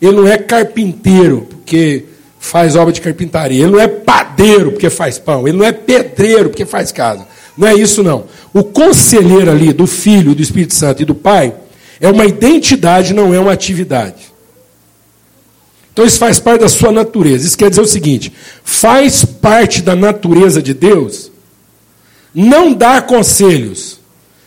Ele 0.00 0.16
não 0.16 0.26
é 0.26 0.38
carpinteiro 0.38 1.46
porque 1.50 2.04
faz 2.38 2.76
obra 2.76 2.92
de 2.92 3.00
carpintaria. 3.00 3.62
Ele 3.62 3.72
não 3.72 3.80
é 3.80 3.88
padeiro 3.88 4.72
porque 4.72 4.88
faz 4.88 5.18
pão. 5.18 5.46
Ele 5.46 5.58
não 5.58 5.64
é 5.64 5.72
pedreiro 5.72 6.48
porque 6.50 6.64
faz 6.64 6.92
casa. 6.92 7.26
Não 7.56 7.66
é 7.66 7.74
isso, 7.74 8.02
não. 8.02 8.24
O 8.52 8.62
conselheiro 8.62 9.50
ali 9.50 9.72
do 9.72 9.86
Filho, 9.86 10.34
do 10.34 10.42
Espírito 10.42 10.74
Santo 10.74 11.02
e 11.02 11.04
do 11.04 11.14
Pai 11.14 11.54
é 12.00 12.08
uma 12.08 12.26
identidade, 12.26 13.14
não 13.14 13.34
é 13.34 13.40
uma 13.40 13.52
atividade. 13.52 14.35
Então 15.96 16.04
isso 16.04 16.18
faz 16.18 16.38
parte 16.38 16.60
da 16.60 16.68
sua 16.68 16.92
natureza. 16.92 17.46
Isso 17.46 17.56
quer 17.56 17.70
dizer 17.70 17.80
o 17.80 17.86
seguinte: 17.86 18.30
faz 18.62 19.24
parte 19.24 19.80
da 19.80 19.96
natureza 19.96 20.60
de 20.60 20.74
Deus 20.74 21.32
não 22.34 22.74
dar 22.74 23.06
conselhos, 23.06 23.98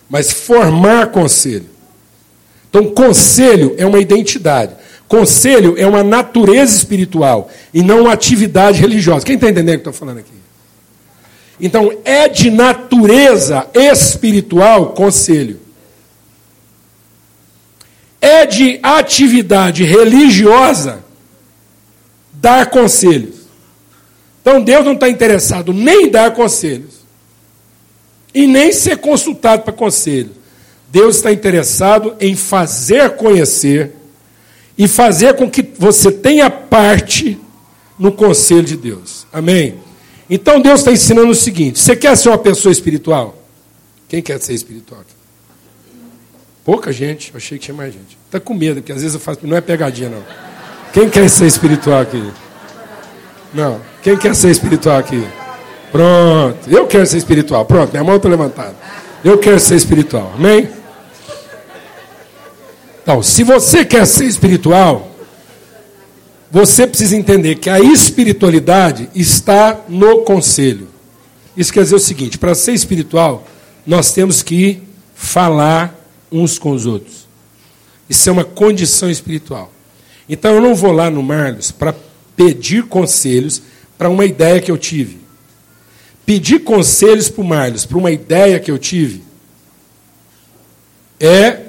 mas 0.08 0.32
formar 0.32 1.08
conselho. 1.08 1.66
Então, 2.70 2.86
conselho 2.92 3.74
é 3.80 3.86
uma 3.88 4.00
identidade. 4.00 4.76
Conselho 5.08 5.74
é 5.76 5.88
uma 5.88 6.04
natureza 6.04 6.76
espiritual 6.76 7.50
e 7.74 7.82
não 7.82 8.02
uma 8.02 8.14
atividade 8.14 8.80
religiosa. 8.80 9.26
Quem 9.26 9.34
está 9.34 9.50
entendendo 9.50 9.70
o 9.70 9.78
que 9.80 9.90
estou 9.90 9.94
falando 9.94 10.20
aqui? 10.20 10.30
Então, 11.60 11.92
é 12.06 12.30
de 12.30 12.52
natureza 12.52 13.66
espiritual 13.74 14.92
conselho. 14.92 15.60
É 18.22 18.46
de 18.46 18.80
atividade 18.84 19.84
religiosa 19.84 21.09
dar 22.42 22.70
conselhos. 22.70 23.36
Então 24.42 24.62
Deus 24.62 24.86
não 24.86 24.94
está 24.94 25.10
interessado 25.10 25.74
nem 25.74 26.06
em 26.06 26.10
dar 26.10 26.34
conselhos 26.34 27.00
e 28.34 28.48
nem 28.48 28.72
ser 28.72 28.98
consultado 28.98 29.64
para 29.64 29.74
conselhos. 29.74 30.32
Deus 30.92 31.18
está 31.18 31.32
interessado 31.32 32.16
em 32.20 32.36
fazer 32.36 33.12
conhecer 33.12 33.92
e 34.78 34.88
fazer 34.88 35.36
com 35.36 35.50
que 35.50 35.62
você 35.78 36.12
tenha 36.12 36.50
parte 36.50 37.38
no 37.98 38.12
conselho 38.12 38.64
de 38.64 38.78
Deus. 38.78 39.28
Amém? 39.32 39.76
Então 40.30 40.62
Deus 40.62 40.80
está 40.80 40.92
ensinando 40.92 41.30
o 41.30 41.36
seguinte: 41.36 41.80
você 41.80 41.96
quer 41.96 42.16
ser 42.16 42.30
uma 42.30 42.38
pessoa 42.38 42.72
espiritual? 42.72 43.38
Quem 44.08 44.22
quer 44.22 44.40
ser 44.42 44.54
espiritual? 44.54 45.04
Pouca 46.66 46.92
gente, 46.92 47.32
achei 47.36 47.58
que 47.58 47.66
tinha 47.66 47.76
mais 47.76 47.94
gente. 47.94 48.18
Está 48.26 48.40
com 48.40 48.54
medo, 48.54 48.76
porque 48.76 48.92
às 48.92 49.02
vezes 49.02 49.14
eu 49.14 49.20
faço. 49.20 49.46
Não 49.46 49.58
é 49.58 49.62
pegadinha, 49.62 50.10
não. 50.10 50.49
Quem 50.94 51.10
quer 51.10 51.30
ser 51.30 51.46
espiritual 51.46 52.02
aqui? 52.02 52.32
Não. 53.54 53.80
Quem 54.02 54.18
quer 54.18 54.36
ser 54.36 54.50
espiritual 54.50 54.98
aqui? 54.98 55.24
Pronto. 55.92 56.58
Eu 56.68 56.88
quero 56.88 57.06
ser 57.06 57.18
espiritual. 57.18 57.66
Pronto, 57.66 57.92
minha 57.92 58.04
mão 58.04 58.16
está 58.16 58.30
levantada. 58.30 58.76
Eu 59.24 59.38
quero 59.38 59.60
ser 59.60 59.76
espiritual. 59.76 60.34
Amém? 60.36 60.70
Então, 63.04 63.24
se 63.24 63.44
você 63.44 63.84
quer 63.84 64.06
ser 64.06 64.26
espiritual, 64.26 65.10
você 66.52 66.88
precisa 66.88 67.16
entender 67.16 67.56
que 67.56 67.70
a 67.70 67.80
espiritualidade 67.80 69.10
está 69.14 69.82
no 69.88 70.20
conselho. 70.24 70.88
Isso 71.56 71.74
quer 71.74 71.84
dizer 71.84 71.96
o 71.96 72.00
seguinte: 72.00 72.38
para 72.38 72.56
ser 72.56 72.74
espiritual, 72.74 73.48
nós 73.86 74.14
temos 74.14 74.42
que 74.42 74.82
falar 75.14 75.94
uns 76.32 76.58
com 76.58 76.72
os 76.72 76.86
outros. 76.86 77.28
Isso 78.10 78.30
é 78.30 78.32
uma 78.32 78.46
condição 78.46 79.10
espiritual. 79.10 79.72
Então 80.30 80.54
eu 80.54 80.62
não 80.62 80.76
vou 80.76 80.92
lá 80.92 81.10
no 81.10 81.24
Marlos 81.24 81.72
para 81.72 81.96
pedir 82.36 82.84
conselhos 82.84 83.62
para 83.98 84.10
uma 84.10 84.24
ideia 84.24 84.62
que 84.62 84.70
eu 84.72 84.78
tive. 84.78 85.20
Pedir 86.26 86.60
conselhos 86.60 87.28
para 87.28 87.42
o 87.42 87.48
Marlos 87.48 87.86
para 87.86 87.98
uma 87.98 88.12
ideia 88.12 88.60
que 88.60 88.70
eu 88.70 88.78
tive 88.78 89.24
é 91.20 91.62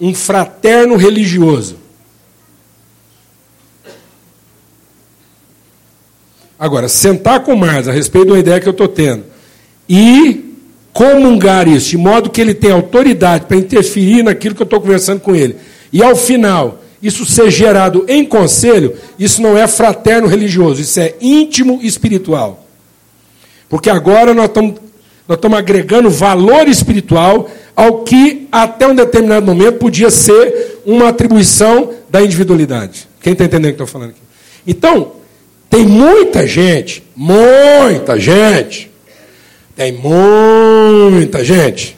um 0.00 0.14
fraterno 0.14 0.96
religioso. 0.96 1.76
Agora, 6.58 6.88
sentar 6.88 7.40
com 7.40 7.54
o 7.54 7.58
Marlos 7.58 7.88
a 7.88 7.92
respeito 7.92 8.26
de 8.26 8.32
uma 8.32 8.38
ideia 8.38 8.60
que 8.60 8.68
eu 8.68 8.72
estou 8.72 8.88
tendo 8.88 9.24
e 9.88 10.54
comungar 10.92 11.66
isso, 11.66 11.90
de 11.90 11.98
modo 11.98 12.30
que 12.30 12.40
ele 12.40 12.54
tem 12.54 12.70
autoridade 12.70 13.46
para 13.46 13.56
interferir 13.56 14.22
naquilo 14.22 14.54
que 14.54 14.62
eu 14.62 14.64
estou 14.64 14.80
conversando 14.80 15.20
com 15.20 15.34
ele. 15.34 15.56
E 15.92 16.02
ao 16.02 16.14
final, 16.14 16.82
isso 17.02 17.24
ser 17.24 17.50
gerado 17.50 18.04
em 18.08 18.24
conselho, 18.24 18.94
isso 19.18 19.40
não 19.40 19.56
é 19.56 19.66
fraterno 19.66 20.26
religioso, 20.28 20.80
isso 20.80 21.00
é 21.00 21.14
íntimo 21.20 21.80
espiritual. 21.82 22.66
Porque 23.68 23.88
agora 23.88 24.34
nós 24.34 24.46
estamos, 24.46 24.74
nós 25.26 25.36
estamos 25.38 25.58
agregando 25.58 26.10
valor 26.10 26.68
espiritual 26.68 27.48
ao 27.74 28.02
que 28.02 28.48
até 28.52 28.86
um 28.86 28.94
determinado 28.94 29.46
momento 29.46 29.78
podia 29.78 30.10
ser 30.10 30.80
uma 30.84 31.08
atribuição 31.08 31.90
da 32.10 32.20
individualidade. 32.20 33.08
Quem 33.22 33.32
está 33.32 33.44
entendendo 33.44 33.72
o 33.72 33.76
que 33.76 33.82
estou 33.82 33.86
falando 33.86 34.10
aqui? 34.10 34.20
Então, 34.66 35.12
tem 35.70 35.86
muita 35.86 36.46
gente, 36.46 37.02
muita 37.14 38.18
gente, 38.18 38.90
tem 39.76 39.92
muita 39.92 41.44
gente 41.44 41.96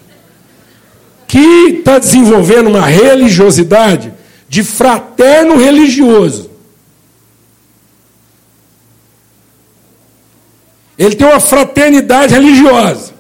que 1.27 1.79
está 1.79 1.99
desenvolvendo 1.99 2.69
uma 2.69 2.87
religiosidade 2.87 4.12
de 4.53 4.62
fraterno 4.62 5.57
religioso. 5.57 6.51
Ele 10.99 11.17
tem 11.17 11.27
uma 11.27 11.41
fraternidade 11.41 12.35
religiosa. 12.35 13.15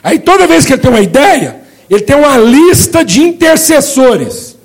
Aí 0.00 0.20
toda 0.20 0.46
vez 0.46 0.64
que 0.64 0.74
ele 0.74 0.80
tem 0.80 0.90
uma 0.92 1.00
ideia, 1.00 1.60
ele 1.90 2.02
tem 2.02 2.14
uma 2.14 2.38
lista 2.38 3.04
de 3.04 3.20
intercessores. 3.20 4.56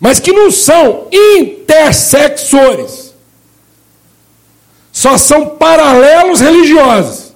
Mas 0.00 0.18
que 0.18 0.32
não 0.32 0.50
são 0.50 1.06
intersexores. 1.12 3.14
Só 4.90 5.16
são 5.16 5.50
paralelos 5.50 6.40
religiosos. 6.40 7.32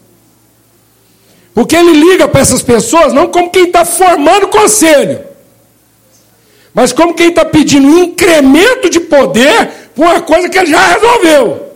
Porque 1.54 1.76
ele 1.76 1.92
liga 1.92 2.26
para 2.26 2.40
essas 2.40 2.60
pessoas 2.60 3.12
não 3.12 3.28
como 3.28 3.52
quem 3.52 3.66
está 3.66 3.84
formando 3.84 4.48
conselho, 4.48 5.29
mas 6.72 6.92
como 6.92 7.14
quem 7.14 7.28
está 7.28 7.44
pedindo 7.44 7.86
um 7.86 8.04
incremento 8.04 8.88
de 8.88 9.00
poder 9.00 9.68
por 9.94 10.06
uma 10.06 10.20
coisa 10.20 10.48
que 10.48 10.58
ele 10.58 10.70
já 10.70 10.86
resolveu. 10.94 11.70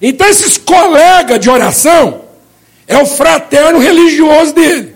Então, 0.00 0.26
esses 0.26 0.58
colegas 0.58 1.38
de 1.38 1.48
oração 1.48 2.22
é 2.86 2.98
o 2.98 3.06
fraterno 3.06 3.78
religioso 3.78 4.52
dele. 4.52 4.94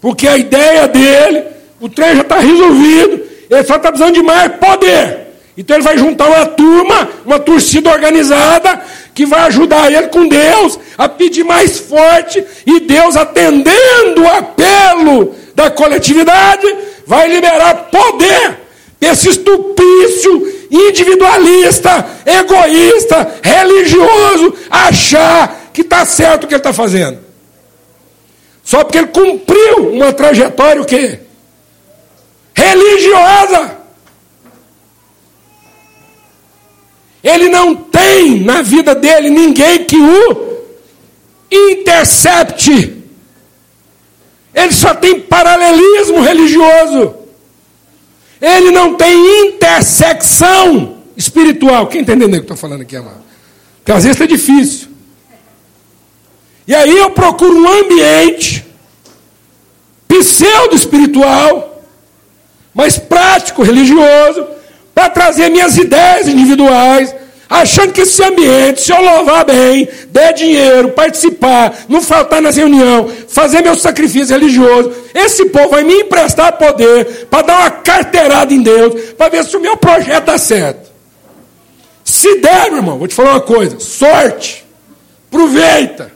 Porque 0.00 0.28
a 0.28 0.36
ideia 0.36 0.86
dele, 0.86 1.44
o 1.80 1.88
trem 1.88 2.14
já 2.14 2.22
está 2.22 2.38
resolvido, 2.38 3.22
ele 3.50 3.64
só 3.64 3.76
está 3.76 3.90
precisando 3.90 4.14
de 4.14 4.22
mais 4.22 4.52
poder. 4.56 5.24
Então 5.56 5.76
ele 5.76 5.84
vai 5.84 5.96
juntar 5.96 6.28
uma 6.28 6.46
turma, 6.46 7.08
uma 7.24 7.38
torcida 7.38 7.90
organizada, 7.90 8.82
que 9.14 9.24
vai 9.24 9.40
ajudar 9.42 9.92
ele 9.92 10.08
com 10.08 10.26
Deus 10.26 10.78
a 10.98 11.08
pedir 11.08 11.44
mais 11.44 11.78
forte, 11.78 12.44
e 12.66 12.80
Deus, 12.80 13.16
atendendo 13.16 14.22
o 14.22 14.28
apelo 14.28 15.34
da 15.54 15.70
coletividade, 15.70 16.66
vai 17.06 17.28
liberar 17.28 17.88
poder 17.90 18.58
esse 19.00 19.28
estupício 19.28 20.66
individualista, 20.70 22.06
egoísta, 22.24 23.38
religioso, 23.42 24.54
achar 24.70 25.70
que 25.72 25.82
está 25.82 26.04
certo 26.04 26.44
o 26.44 26.46
que 26.46 26.54
ele 26.54 26.60
está 26.60 26.72
fazendo. 26.72 27.18
Só 28.62 28.82
porque 28.82 28.98
ele 28.98 29.08
cumpriu 29.08 29.90
uma 29.92 30.12
trajetória 30.12 30.80
o 30.80 30.86
quê? 30.86 31.20
Religiosa. 32.54 33.78
Ele 37.22 37.48
não 37.48 37.74
tem 37.74 38.40
na 38.40 38.62
vida 38.62 38.94
dele 38.94 39.30
ninguém 39.30 39.84
que 39.84 39.96
o 39.96 40.54
intercepte. 41.50 43.03
Ele 44.54 44.72
só 44.72 44.94
tem 44.94 45.20
paralelismo 45.20 46.22
religioso. 46.22 47.14
Ele 48.40 48.70
não 48.70 48.94
tem 48.94 49.48
intersecção 49.48 50.98
espiritual. 51.16 51.86
Quem 51.86 52.02
entendendo 52.02 52.28
o 52.28 52.32
que 52.32 52.38
eu 52.38 52.42
estou 52.42 52.56
falando 52.56 52.82
aqui, 52.82 52.96
amado? 52.96 53.22
Porque 53.78 53.92
às 53.92 54.04
vezes 54.04 54.20
é 54.20 54.26
difícil. 54.26 54.88
E 56.66 56.74
aí 56.74 56.96
eu 56.96 57.10
procuro 57.10 57.54
um 57.56 57.68
ambiente 57.68 58.64
pseudo-espiritual, 60.08 61.82
mas 62.72 62.98
prático, 62.98 63.62
religioso, 63.62 64.46
para 64.94 65.10
trazer 65.10 65.50
minhas 65.50 65.76
ideias 65.76 66.28
individuais, 66.28 67.14
achando 67.48 67.92
que 67.92 68.02
esse 68.02 68.22
ambiente, 68.22 68.80
se 68.80 68.92
eu 68.92 69.00
louvar 69.00 69.44
bem, 69.44 69.88
der 70.08 70.32
dinheiro, 70.32 70.90
participar, 70.90 71.84
não 71.88 72.00
faltar 72.00 72.40
nas 72.40 72.56
reuniões, 72.56 73.26
fazer 73.28 73.62
meu 73.62 73.74
sacrifício 73.76 74.34
religioso, 74.34 74.92
esse 75.14 75.46
povo 75.46 75.70
vai 75.70 75.84
me 75.84 75.94
emprestar 76.00 76.52
poder 76.52 77.26
para 77.30 77.42
dar 77.42 77.58
uma 77.60 77.70
carteirada 77.70 78.52
em 78.52 78.62
Deus, 78.62 79.12
para 79.12 79.28
ver 79.28 79.44
se 79.44 79.56
o 79.56 79.60
meu 79.60 79.76
projeto 79.76 80.24
dá 80.24 80.38
certo. 80.38 80.92
Se 82.04 82.36
der, 82.40 82.68
meu 82.68 82.78
irmão, 82.78 82.98
vou 82.98 83.08
te 83.08 83.14
falar 83.14 83.32
uma 83.32 83.40
coisa: 83.40 83.80
sorte, 83.80 84.64
aproveita, 85.28 86.12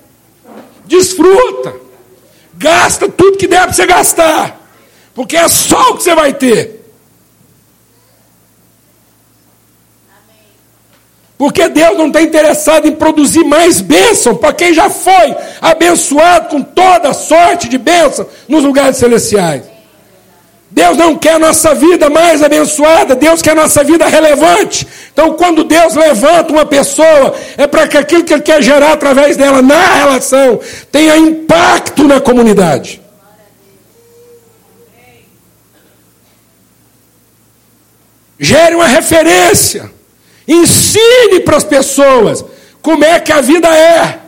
desfruta, 0.87 1.75
gasta 2.55 3.09
tudo 3.09 3.39
que 3.39 3.47
der 3.47 3.63
para 3.63 3.73
você 3.73 3.87
gastar, 3.87 4.61
porque 5.15 5.37
é 5.37 5.49
só 5.49 5.91
o 5.91 5.97
que 5.97 6.03
você 6.03 6.15
vai 6.15 6.33
ter. 6.33 6.78
Porque 11.39 11.69
Deus 11.69 11.97
não 11.97 12.09
está 12.09 12.21
interessado 12.21 12.89
em 12.89 12.93
produzir 12.93 13.45
mais 13.45 13.81
bênção 13.81 14.35
para 14.35 14.53
quem 14.53 14.75
já 14.75 14.91
foi 14.91 15.37
abençoado 15.61 16.49
com 16.49 16.61
toda 16.61 17.15
sorte 17.15 17.69
de 17.69 17.79
bênção 17.79 18.27
nos 18.49 18.65
lugares 18.65 18.97
celestiais. 18.97 19.63
Deus 20.71 20.99
não 20.99 21.17
quer 21.17 21.35
a 21.35 21.39
nossa 21.39 21.75
vida 21.75 22.11
mais 22.11 22.43
abençoada, 22.43 23.15
Deus 23.15 23.41
quer 23.41 23.53
a 23.53 23.55
nossa 23.55 23.83
vida 23.85 24.07
relevante. 24.07 24.87
Então, 25.13 25.35
quando 25.35 25.65
Deus 25.65 25.95
levanta 25.95 26.53
uma 26.53 26.67
pessoa, 26.67 27.35
é 27.57 27.67
para 27.67 27.87
que 27.87 27.97
aquilo 27.97 28.25
que 28.25 28.35
Ele 28.35 28.43
quer 28.43 28.61
gerar 28.61 28.93
através 28.93 29.37
dela 29.37 29.63
na 29.63 29.95
relação 29.95 30.61
tenha 30.91 31.17
impacto 31.17 32.03
na 32.05 32.21
comunidade. 32.21 33.01
Gere 38.39 38.75
uma 38.75 38.87
referência. 38.87 39.98
Ensine 40.49 41.41
para 41.45 41.59
as 41.59 41.65
pessoas 41.65 42.43
como 42.81 43.05
é 43.05 43.21
que 43.21 43.31
a 43.31 43.43
vida 43.43 43.69
é. 43.69 44.19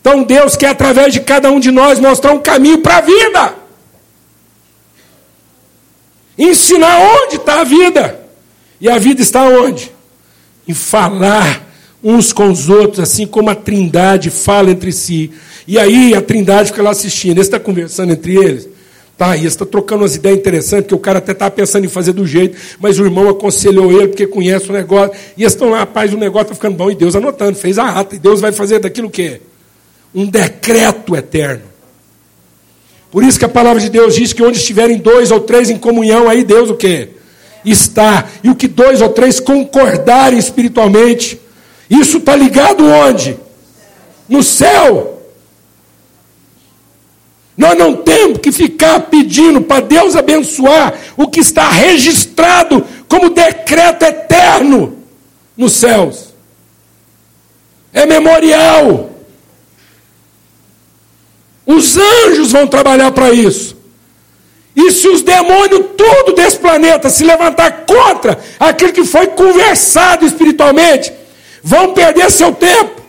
Então 0.00 0.24
Deus 0.24 0.56
quer, 0.56 0.70
através 0.70 1.12
de 1.12 1.20
cada 1.20 1.50
um 1.50 1.60
de 1.60 1.70
nós, 1.70 2.00
mostrar 2.00 2.32
um 2.32 2.40
caminho 2.40 2.78
para 2.78 2.96
a 2.96 3.00
vida. 3.00 3.54
Ensinar 6.36 6.98
onde 6.98 7.36
está 7.36 7.60
a 7.60 7.64
vida. 7.64 8.20
E 8.80 8.88
a 8.88 8.98
vida 8.98 9.22
está 9.22 9.42
onde? 9.42 9.92
Em 10.66 10.74
falar 10.74 11.66
uns 12.02 12.32
com 12.32 12.50
os 12.50 12.68
outros, 12.68 13.00
assim 13.00 13.26
como 13.26 13.50
a 13.50 13.54
trindade 13.54 14.30
fala 14.30 14.70
entre 14.70 14.92
si. 14.92 15.32
E 15.66 15.78
aí 15.78 16.14
a 16.14 16.22
trindade 16.22 16.70
fica 16.70 16.82
lá 16.82 16.90
assistindo. 16.90 17.36
Eles 17.36 17.46
estão 17.46 17.60
conversando 17.60 18.12
entre 18.12 18.36
eles. 18.36 18.68
Tá, 19.18 19.36
e 19.36 19.46
está 19.46 19.66
trocando 19.66 20.02
umas 20.02 20.14
ideias 20.14 20.38
interessantes, 20.38 20.86
que 20.86 20.94
o 20.94 20.98
cara 20.98 21.18
até 21.18 21.32
estava 21.32 21.50
pensando 21.50 21.84
em 21.84 21.88
fazer 21.88 22.12
do 22.12 22.24
jeito, 22.24 22.56
mas 22.78 23.00
o 23.00 23.04
irmão 23.04 23.28
aconselhou 23.28 23.90
ele, 23.90 24.06
porque 24.06 24.28
conhece 24.28 24.70
o 24.70 24.72
negócio, 24.72 25.12
e 25.36 25.42
eles 25.42 25.54
estão 25.54 25.70
lá, 25.70 25.80
rapaz, 25.80 26.14
o 26.14 26.16
negócio 26.16 26.44
está 26.44 26.54
ficando 26.54 26.76
bom, 26.76 26.88
e 26.88 26.94
Deus 26.94 27.16
anotando, 27.16 27.58
fez 27.58 27.80
a 27.80 27.98
ata, 27.98 28.14
e 28.14 28.18
Deus 28.20 28.40
vai 28.40 28.52
fazer 28.52 28.78
daquilo 28.78 29.08
o 29.08 29.10
quê? 29.10 29.40
Um 30.14 30.24
decreto 30.24 31.16
eterno. 31.16 31.64
Por 33.10 33.24
isso 33.24 33.40
que 33.40 33.44
a 33.44 33.48
palavra 33.48 33.80
de 33.80 33.90
Deus 33.90 34.14
diz 34.14 34.32
que 34.32 34.42
onde 34.42 34.58
estiverem 34.58 34.98
dois 34.98 35.32
ou 35.32 35.40
três 35.40 35.68
em 35.68 35.78
comunhão, 35.78 36.28
aí 36.28 36.44
Deus 36.44 36.70
o 36.70 36.76
quê? 36.76 37.08
Está. 37.64 38.28
E 38.44 38.48
o 38.48 38.54
que 38.54 38.68
dois 38.68 39.02
ou 39.02 39.08
três 39.08 39.40
concordarem 39.40 40.38
espiritualmente, 40.38 41.40
isso 41.90 42.18
está 42.18 42.36
ligado 42.36 42.84
onde? 42.84 43.36
No 44.28 44.44
céu. 44.44 45.17
Nós 47.58 47.76
não 47.76 47.96
temos 47.96 48.38
que 48.38 48.52
ficar 48.52 49.00
pedindo 49.00 49.60
para 49.60 49.80
Deus 49.80 50.14
abençoar 50.14 50.94
o 51.16 51.26
que 51.26 51.40
está 51.40 51.68
registrado 51.68 52.86
como 53.08 53.30
decreto 53.30 54.04
eterno 54.04 54.96
nos 55.56 55.72
céus. 55.72 56.32
É 57.92 58.06
memorial. 58.06 59.10
Os 61.66 61.96
anjos 61.96 62.52
vão 62.52 62.68
trabalhar 62.68 63.10
para 63.10 63.32
isso. 63.32 63.76
E 64.76 64.92
se 64.92 65.08
os 65.08 65.22
demônios, 65.22 65.84
tudo 65.96 66.34
desse 66.36 66.58
planeta, 66.58 67.10
se 67.10 67.24
levantar 67.24 67.84
contra 67.84 68.38
aquilo 68.60 68.92
que 68.92 69.04
foi 69.04 69.26
conversado 69.26 70.24
espiritualmente, 70.24 71.12
vão 71.60 71.92
perder 71.92 72.30
seu 72.30 72.54
tempo. 72.54 73.02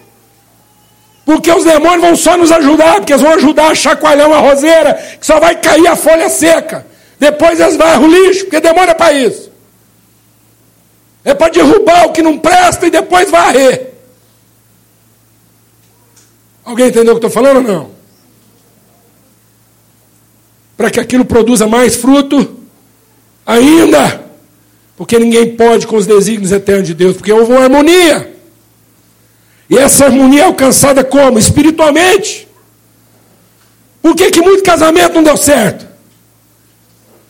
Porque 1.30 1.52
os 1.52 1.64
demônios 1.64 2.02
vão 2.02 2.16
só 2.16 2.36
nos 2.36 2.52
ajudar, 2.52 2.96
porque 2.96 3.14
eles 3.14 3.22
vão 3.22 3.34
ajudar 3.34 3.68
a 3.70 3.76
chacoalhar 3.76 4.28
uma 4.28 4.40
roseira, 4.40 4.96
que 4.96 5.24
só 5.24 5.40
vai 5.40 5.56
cair 5.62 5.86
a 5.86 5.96
folha 5.96 6.28
seca. 6.28 6.88
Depois 7.20 7.60
eles 7.60 7.78
varram 7.78 8.06
o 8.06 8.08
lixo, 8.08 8.46
porque 8.46 8.60
demônio 8.60 8.90
é 8.90 8.94
para 8.96 9.14
isso. 9.14 9.52
É 11.24 11.36
para 11.36 11.52
derrubar 11.52 12.08
o 12.08 12.14
que 12.14 12.24
não 12.24 12.36
presta 12.36 12.88
e 12.88 12.90
depois 12.90 13.30
varrer. 13.30 13.92
Alguém 16.66 16.88
entendeu 16.88 17.14
o 17.14 17.20
que 17.20 17.28
estou 17.28 17.44
falando 17.44 17.58
ou 17.58 17.74
não? 17.74 17.92
Para 20.76 20.90
que 20.90 21.00
aquilo 21.00 21.26
produza 21.26 21.68
mais 21.68 21.96
fruto 21.96 22.58
ainda. 23.46 24.26
Porque 24.98 25.20
ninguém 25.20 25.56
pode 25.56 25.86
com 25.86 25.96
os 25.96 26.08
desígnios 26.08 26.52
eternos 26.52 26.88
de 26.88 26.96
Deus, 26.96 27.18
porque 27.18 27.32
houve 27.32 27.52
uma 27.52 27.62
harmonia. 27.62 28.39
E 29.70 29.78
essa 29.78 30.06
harmonia 30.06 30.42
é 30.42 30.46
alcançada 30.46 31.04
como? 31.04 31.38
Espiritualmente. 31.38 32.48
Por 34.02 34.16
que, 34.16 34.32
que 34.32 34.42
muito 34.42 34.64
casamento 34.64 35.14
não 35.14 35.24
deu 35.24 35.38
certo? 35.38 35.88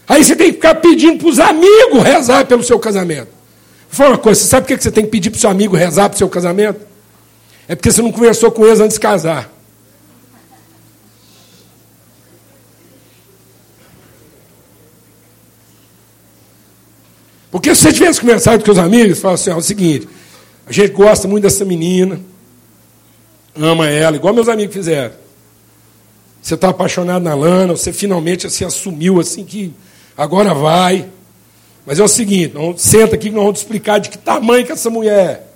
Aí 0.07 0.23
você 0.23 0.35
tem 0.35 0.47
que 0.47 0.53
ficar 0.53 0.75
pedindo 0.75 1.19
para 1.19 1.27
os 1.27 1.39
amigos 1.39 2.01
rezar 2.01 2.45
pelo 2.45 2.63
seu 2.63 2.79
casamento. 2.79 3.27
Vou 3.91 3.97
falar 3.97 4.09
uma 4.11 4.17
coisa, 4.17 4.39
você 4.39 4.47
sabe 4.47 4.65
por 4.65 4.75
que 4.75 4.83
você 4.83 4.91
tem 4.91 5.03
que 5.03 5.11
pedir 5.11 5.29
para 5.29 5.37
o 5.37 5.39
seu 5.39 5.49
amigo 5.49 5.75
rezar 5.75 6.09
para 6.09 6.15
o 6.15 6.17
seu 6.17 6.29
casamento? 6.29 6.79
É 7.67 7.75
porque 7.75 7.91
você 7.91 8.01
não 8.01 8.11
conversou 8.11 8.51
com 8.51 8.65
eles 8.65 8.79
antes 8.79 8.95
de 8.95 8.99
casar. 8.99 9.51
Porque 17.51 17.73
se 17.75 17.81
você 17.81 17.93
tivesse 17.93 18.21
conversado 18.21 18.63
com 18.63 18.71
os 18.71 18.77
amigos, 18.77 19.19
fala 19.19 19.33
assim, 19.33 19.49
ó, 19.49 19.53
é 19.53 19.57
o 19.57 19.61
seguinte, 19.61 20.07
a 20.65 20.71
gente 20.71 20.91
gosta 20.91 21.27
muito 21.27 21.43
dessa 21.43 21.65
menina, 21.65 22.19
ama 23.59 23.87
ela, 23.87 24.15
igual 24.15 24.33
meus 24.33 24.47
amigos 24.47 24.73
fizeram. 24.73 25.13
Você 26.41 26.55
está 26.55 26.69
apaixonado 26.69 27.23
na 27.23 27.35
Lana, 27.35 27.75
você 27.75 27.91
finalmente 27.91 28.47
assim, 28.47 28.63
assumiu 28.63 29.19
assim 29.19 29.43
que 29.43 29.73
agora 30.15 30.53
vai. 30.53 31.09
Mas 31.85 31.99
é 31.99 32.03
o 32.03 32.07
seguinte, 32.07 32.53
vamos, 32.53 32.81
senta 32.81 33.15
aqui 33.15 33.29
que 33.29 33.35
nós 33.35 33.43
vamos 33.43 33.59
explicar 33.59 33.99
de 33.99 34.09
que 34.09 34.17
tamanho 34.17 34.65
que 34.65 34.71
essa 34.71 34.89
mulher 34.89 35.19
é. 35.19 35.49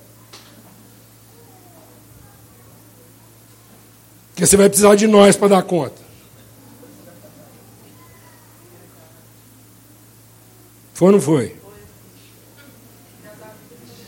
Porque 4.29 4.45
você 4.45 4.57
vai 4.57 4.67
precisar 4.67 4.95
de 4.95 5.07
nós 5.07 5.35
para 5.35 5.49
dar 5.49 5.63
conta. 5.63 6.01
Foi 10.93 11.07
ou 11.07 11.13
não 11.13 11.21
foi? 11.21 11.55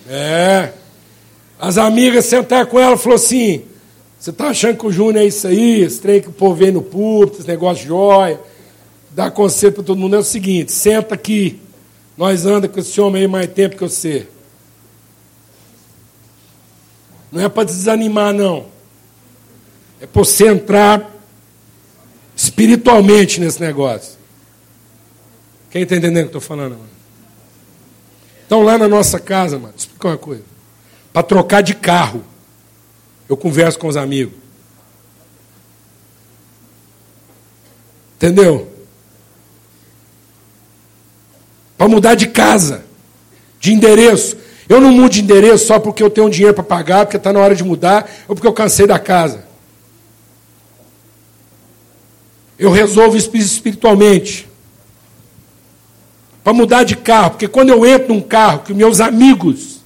É. 0.08 0.72
As 1.60 1.78
amigas 1.78 2.26
sentaram 2.26 2.70
com 2.70 2.80
ela 2.80 2.96
e 2.96 2.98
falou 2.98 3.16
assim: 3.16 3.66
Você 4.26 4.32
está 4.32 4.48
achando 4.48 4.80
que 4.80 4.88
o 4.88 4.92
Júnior 4.92 5.24
é 5.24 5.28
isso 5.28 5.46
aí? 5.48 5.88
Trem 6.00 6.20
que 6.20 6.30
o 6.30 6.32
povo 6.32 6.56
vê 6.56 6.72
no 6.72 6.82
púlpito, 6.82 7.42
esse 7.42 7.48
negócio 7.48 7.84
de 7.84 7.90
joia. 7.90 8.42
dar 9.12 9.30
conselho 9.30 9.74
para 9.74 9.84
todo 9.84 10.00
mundo 10.00 10.16
é 10.16 10.18
o 10.18 10.24
seguinte: 10.24 10.72
senta 10.72 11.14
aqui. 11.14 11.62
Nós 12.18 12.44
anda 12.44 12.68
com 12.68 12.80
esse 12.80 13.00
homem 13.00 13.22
aí 13.22 13.28
mais 13.28 13.48
tempo 13.54 13.76
que 13.76 13.84
você. 13.84 14.28
Não 17.32 17.40
é 17.40 17.48
para 17.48 17.66
desanimar, 17.66 18.34
não. 18.34 18.66
É 20.02 20.08
para 20.08 20.24
você 20.24 20.48
entrar 20.48 21.08
espiritualmente 22.36 23.40
nesse 23.40 23.62
negócio. 23.62 24.18
Quem 25.70 25.84
está 25.84 25.98
entendendo 25.98 26.26
o 26.26 26.30
que 26.30 26.36
eu 26.36 26.40
estou 26.40 26.42
falando, 26.42 26.72
mano? 26.72 26.90
Então, 28.48 28.64
lá 28.64 28.76
na 28.76 28.88
nossa 28.88 29.20
casa, 29.20 29.60
mano, 29.60 29.76
explica 29.78 30.08
uma 30.08 30.18
coisa. 30.18 30.44
Para 31.14 31.22
trocar 31.22 31.62
de 31.62 31.76
carro, 31.76 32.24
eu 33.28 33.36
converso 33.36 33.80
com 33.80 33.88
os 33.88 33.98
amigos. 33.98 34.36
Entendeu? 38.16 38.72
Para 41.78 41.88
mudar 41.88 42.16
de 42.16 42.28
casa, 42.28 42.86
de 43.60 43.74
endereço. 43.74 44.38
Eu 44.68 44.82
não 44.82 44.92
mudo 44.92 45.12
de 45.12 45.22
endereço 45.22 45.68
só 45.68 45.80
porque 45.80 46.02
eu 46.02 46.10
tenho 46.10 46.30
dinheiro 46.30 46.54
para 46.54 46.64
pagar, 46.64 47.06
porque 47.06 47.18
está 47.18 47.32
na 47.32 47.40
hora 47.40 47.56
de 47.56 47.64
mudar, 47.64 48.10
ou 48.28 48.36
porque 48.36 48.48
eu 48.48 48.54
cansei 48.54 48.88
da 48.88 48.98
casa. 48.98 49.46
Eu 52.58 52.72
resolvo 52.72 53.18
espiritualmente. 53.18 54.48
Para 56.44 56.54
mudar 56.54 56.84
de 56.84 56.96
carro, 56.96 57.32
porque 57.32 57.48
quando 57.48 57.70
eu 57.70 57.86
entro 57.86 58.14
num 58.14 58.22
carro 58.22 58.60
que 58.60 58.74
meus 58.74 59.02
amigos 59.02 59.82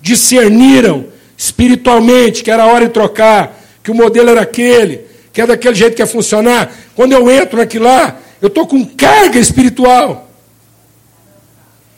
discerniram 0.00 1.06
espiritualmente 1.36 2.42
que 2.42 2.50
era 2.50 2.66
hora 2.66 2.86
de 2.86 2.92
trocar, 2.92 3.60
que 3.82 3.90
o 3.90 3.94
modelo 3.94 4.30
era 4.30 4.42
aquele, 4.42 5.06
que 5.32 5.40
é 5.40 5.46
daquele 5.46 5.74
jeito 5.74 5.96
que 5.96 6.02
ia 6.02 6.06
funcionar, 6.06 6.72
quando 6.94 7.12
eu 7.12 7.30
entro 7.30 7.58
naquilo 7.58 7.84
lá, 7.84 8.16
eu 8.40 8.48
estou 8.48 8.66
com 8.66 8.84
carga 8.84 9.38
espiritual. 9.38 10.28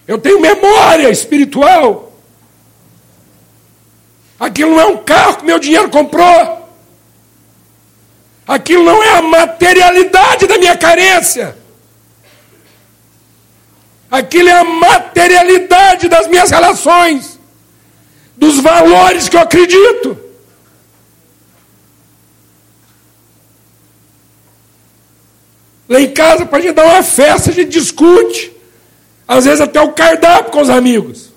Eu 0.07 0.19
tenho 0.19 0.41
memória 0.41 1.11
espiritual. 1.11 2.13
Aquilo 4.39 4.73
não 4.73 4.81
é 4.81 4.87
um 4.87 4.99
carro 4.99 5.39
que 5.39 5.45
meu 5.45 5.59
dinheiro 5.59 5.89
comprou. 5.91 6.67
Aquilo 8.47 8.85
não 8.85 9.03
é 9.03 9.19
a 9.19 9.23
materialidade 9.23 10.47
da 10.47 10.57
minha 10.57 10.77
carência. 10.77 11.57
Aquilo 14.09 14.49
é 14.49 14.53
a 14.53 14.65
materialidade 14.65 16.09
das 16.09 16.29
minhas 16.29 16.51
relações, 16.51 17.36
dos 18.37 18.61
valores 18.61 19.29
que 19.29 19.37
eu 19.37 19.41
acredito. 19.41 20.19
Lá 25.89 26.01
em 26.01 26.13
casa, 26.13 26.45
para 26.45 26.59
a 26.59 26.61
gente 26.61 26.75
dar 26.75 26.85
uma 26.85 27.03
festa, 27.03 27.51
a 27.51 27.55
gente 27.55 27.71
discute. 27.71 28.53
Às 29.27 29.45
vezes 29.45 29.61
até 29.61 29.81
o 29.81 29.93
cardápio 29.93 30.53
com 30.53 30.61
os 30.61 30.71
amigos. 30.71 31.33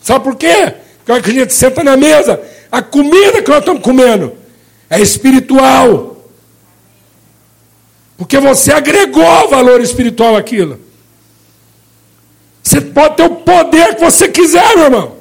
Sabe 0.00 0.24
por 0.24 0.36
quê? 0.36 0.74
Porque 1.04 1.30
a 1.30 1.32
gente 1.32 1.52
senta 1.52 1.82
na 1.82 1.96
mesa, 1.96 2.40
a 2.70 2.82
comida 2.82 3.42
que 3.42 3.48
nós 3.48 3.60
estamos 3.60 3.82
comendo 3.82 4.36
é 4.90 5.00
espiritual. 5.00 6.30
Porque 8.16 8.38
você 8.38 8.72
agregou 8.72 9.48
valor 9.48 9.80
espiritual 9.80 10.36
àquilo. 10.36 10.85
Você 12.66 12.80
pode 12.80 13.14
ter 13.14 13.22
o 13.22 13.36
poder 13.36 13.94
que 13.94 14.00
você 14.00 14.28
quiser, 14.28 14.74
meu 14.74 14.86
irmão. 14.86 15.16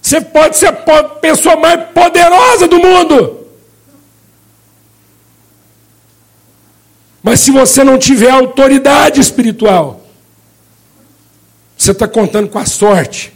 Você 0.00 0.18
pode 0.18 0.56
ser 0.56 0.68
a 0.68 0.72
pessoa 0.72 1.56
mais 1.56 1.90
poderosa 1.90 2.66
do 2.66 2.78
mundo. 2.78 3.46
Mas 7.22 7.40
se 7.40 7.50
você 7.50 7.84
não 7.84 7.98
tiver 7.98 8.30
autoridade 8.30 9.20
espiritual, 9.20 10.06
você 11.76 11.90
está 11.90 12.08
contando 12.08 12.48
com 12.48 12.58
a 12.58 12.64
sorte. 12.64 13.34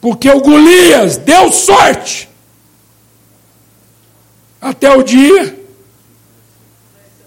Porque 0.00 0.30
o 0.30 0.40
Golias 0.40 1.18
deu 1.18 1.52
sorte. 1.52 2.26
Até 4.62 4.90
o 4.96 5.02
dia 5.02 5.62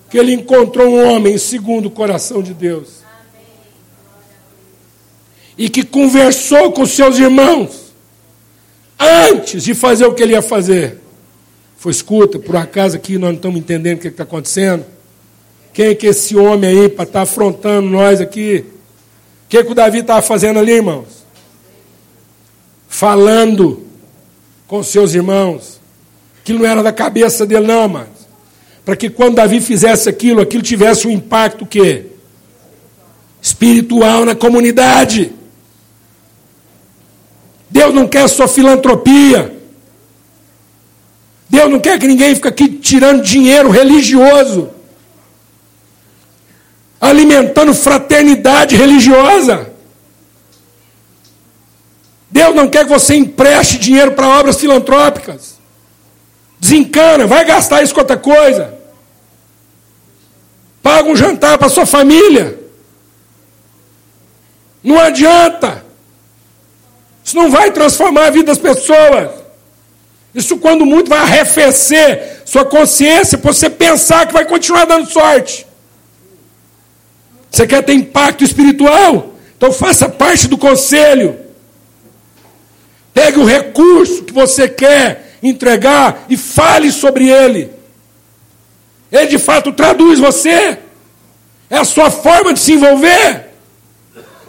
que 0.09 0.17
ele 0.17 0.33
encontrou 0.33 0.87
um 0.87 1.07
homem 1.07 1.37
segundo 1.37 1.87
o 1.87 1.91
coração 1.91 2.41
de 2.41 2.53
Deus. 2.53 2.97
E 5.57 5.69
que 5.69 5.83
conversou 5.83 6.71
com 6.71 6.85
seus 6.85 7.17
irmãos 7.17 7.93
antes 8.99 9.63
de 9.63 9.73
fazer 9.73 10.05
o 10.05 10.13
que 10.13 10.23
ele 10.23 10.33
ia 10.33 10.41
fazer. 10.41 10.99
Foi, 11.77 11.91
escuta, 11.91 12.39
por 12.39 12.55
acaso 12.55 12.95
aqui 12.95 13.17
nós 13.17 13.29
não 13.29 13.35
estamos 13.35 13.59
entendendo 13.59 13.97
o 13.97 14.01
que 14.01 14.07
está 14.07 14.23
acontecendo? 14.23 14.85
Quem 15.73 15.87
é 15.87 15.95
que 15.95 16.07
esse 16.07 16.35
homem 16.35 16.69
aí 16.69 16.89
para 16.89 17.03
estar 17.03 17.19
tá 17.19 17.21
afrontando 17.23 17.89
nós 17.89 18.21
aqui? 18.21 18.65
O 19.45 19.49
que, 19.49 19.63
que 19.63 19.71
o 19.71 19.75
Davi 19.75 19.99
estava 19.99 20.21
fazendo 20.21 20.59
ali, 20.59 20.73
irmãos? 20.73 21.17
falando 22.97 23.85
com 24.67 24.81
seus 24.81 25.13
irmãos. 25.13 25.79
Aquilo 26.39 26.59
não 26.59 26.65
era 26.65 26.81
da 26.81 26.91
cabeça 26.91 27.45
dele, 27.45 27.67
não, 27.67 27.87
mas 27.87 28.07
para 28.87 28.95
que 28.95 29.09
quando 29.09 29.35
Davi 29.35 29.59
fizesse 29.59 30.07
aquilo, 30.07 30.39
aquilo 30.39 30.63
tivesse 30.63 31.05
um 31.09 31.11
impacto 31.11 31.65
o 31.65 31.67
quê? 31.67 32.05
Espiritual 33.41 34.23
na 34.23 34.33
comunidade. 34.33 35.33
Deus 37.69 37.93
não 37.93 38.07
quer 38.07 38.29
só 38.29 38.47
filantropia. 38.47 39.59
Deus 41.49 41.69
não 41.69 41.81
quer 41.81 41.99
que 41.99 42.07
ninguém 42.07 42.33
fique 42.33 42.47
aqui 42.47 42.69
tirando 42.69 43.23
dinheiro 43.23 43.69
religioso, 43.69 44.69
alimentando 47.01 47.73
fraternidade 47.73 48.77
religiosa. 48.77 49.69
Deus 52.31 52.55
não 52.55 52.69
quer 52.69 52.85
que 52.85 52.89
você 52.89 53.15
empreste 53.15 53.79
dinheiro 53.79 54.13
para 54.13 54.29
obras 54.29 54.57
filantrópicas. 54.57 55.57
Desencana, 56.57 57.27
vai 57.27 57.43
gastar 57.43 57.83
isso 57.83 57.93
com 57.93 57.99
outra 57.99 58.15
coisa. 58.15 58.76
Paga 60.87 61.09
um 61.09 61.17
jantar 61.17 61.57
para 61.57 61.67
sua 61.67 61.85
família. 61.85 62.57
Não 64.81 64.97
adianta. 64.97 65.83
Isso 67.21 67.35
não 67.35 67.51
vai 67.51 67.71
transformar 67.71 68.27
a 68.27 68.29
vida 68.29 68.45
das 68.45 68.57
pessoas. 68.57 69.31
Isso, 70.33 70.55
quando 70.59 70.85
muito, 70.85 71.09
vai 71.09 71.19
arrefecer 71.19 72.41
sua 72.45 72.63
consciência 72.63 73.37
para 73.37 73.51
você 73.51 73.69
pensar 73.69 74.27
que 74.27 74.33
vai 74.33 74.45
continuar 74.45 74.85
dando 74.85 75.11
sorte. 75.11 75.67
Você 77.51 77.67
quer 77.67 77.83
ter 77.83 77.91
impacto 77.91 78.45
espiritual? 78.45 79.33
Então 79.57 79.73
faça 79.73 80.07
parte 80.07 80.47
do 80.47 80.57
conselho. 80.57 81.37
Pegue 83.13 83.39
o 83.39 83.45
recurso 83.45 84.23
que 84.23 84.31
você 84.31 84.69
quer 84.69 85.37
entregar 85.43 86.23
e 86.29 86.37
fale 86.37 86.93
sobre 86.93 87.27
ele. 87.27 87.76
Ele 89.11 89.27
de 89.27 89.37
fato 89.37 89.71
traduz 89.71 90.19
você. 90.19 90.77
É 91.69 91.77
a 91.77 91.83
sua 91.83 92.09
forma 92.09 92.53
de 92.53 92.59
se 92.59 92.73
envolver. 92.73 93.47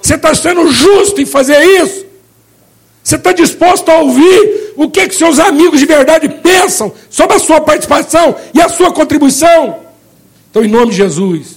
Você 0.02 0.14
está 0.14 0.34
sendo 0.34 0.70
justo 0.70 1.20
em 1.20 1.26
fazer 1.26 1.61
isso. 1.62 2.06
Você 3.02 3.16
está 3.16 3.32
disposto 3.32 3.88
a 3.88 3.98
ouvir 3.98 4.72
o 4.76 4.90
que, 4.90 5.09
que 5.09 5.14
seus 5.14 5.38
amigos 5.38 5.80
de 5.80 5.86
verdade 5.86 6.28
pensam 6.28 6.92
sobre 7.11 7.36
a 7.36 7.38
sua 7.38 7.61
participação 7.61 8.36
e 8.54 8.61
a 8.61 8.68
sua 8.68 8.92
contribuição? 8.92 9.80
Então, 10.50 10.64
em 10.64 10.68
nome 10.68 10.90
de 10.90 10.98
Jesus, 10.98 11.56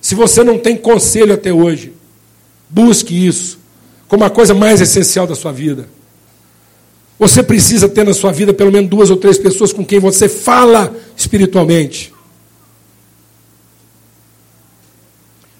se 0.00 0.14
você 0.14 0.44
não 0.44 0.58
tem 0.58 0.76
conselho 0.76 1.34
até 1.34 1.52
hoje, 1.52 1.92
busque 2.68 3.26
isso 3.26 3.58
como 4.08 4.24
a 4.24 4.30
coisa 4.30 4.54
mais 4.54 4.80
essencial 4.80 5.26
da 5.26 5.34
sua 5.34 5.52
vida. 5.52 5.88
Você 7.18 7.42
precisa 7.42 7.88
ter 7.88 8.04
na 8.04 8.12
sua 8.12 8.30
vida 8.30 8.52
pelo 8.52 8.70
menos 8.70 8.90
duas 8.90 9.10
ou 9.10 9.16
três 9.16 9.38
pessoas 9.38 9.72
com 9.72 9.84
quem 9.84 9.98
você 9.98 10.28
fala 10.28 10.94
espiritualmente. 11.16 12.12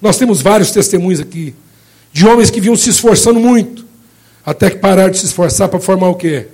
Nós 0.01 0.17
temos 0.17 0.41
vários 0.41 0.71
testemunhos 0.71 1.19
aqui 1.19 1.55
de 2.13 2.27
homens 2.27 2.49
que 2.49 2.61
vinham 2.61 2.75
se 2.75 2.89
esforçando 2.89 3.39
muito, 3.39 3.85
até 4.45 4.69
que 4.69 4.77
pararam 4.77 5.11
de 5.11 5.17
se 5.17 5.25
esforçar 5.25 5.67
para 5.67 5.79
formar 5.79 6.09
o 6.09 6.15
quê? 6.15 6.47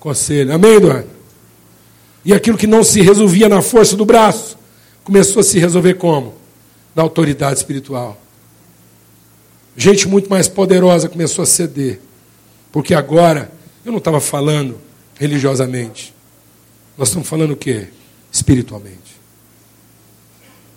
Conselho. 0.00 0.52
Amém, 0.52 0.74
Eduardo? 0.74 1.08
E 2.24 2.32
aquilo 2.32 2.58
que 2.58 2.66
não 2.66 2.82
se 2.82 3.00
resolvia 3.00 3.48
na 3.48 3.62
força 3.62 3.96
do 3.96 4.04
braço, 4.04 4.58
começou 5.04 5.40
a 5.40 5.42
se 5.42 5.58
resolver 5.58 5.94
como? 5.94 6.34
Na 6.94 7.02
autoridade 7.02 7.58
espiritual. 7.58 8.20
Gente 9.76 10.06
muito 10.06 10.28
mais 10.28 10.48
poderosa 10.48 11.08
começou 11.08 11.42
a 11.42 11.46
ceder. 11.46 12.00
Porque 12.72 12.94
agora 12.94 13.52
eu 13.84 13.92
não 13.92 13.98
estava 13.98 14.20
falando 14.20 14.80
religiosamente. 15.18 16.14
Nós 16.96 17.08
estamos 17.08 17.28
falando 17.28 17.52
o 17.52 17.56
quê? 17.56 17.88
Espiritualmente. 18.32 19.20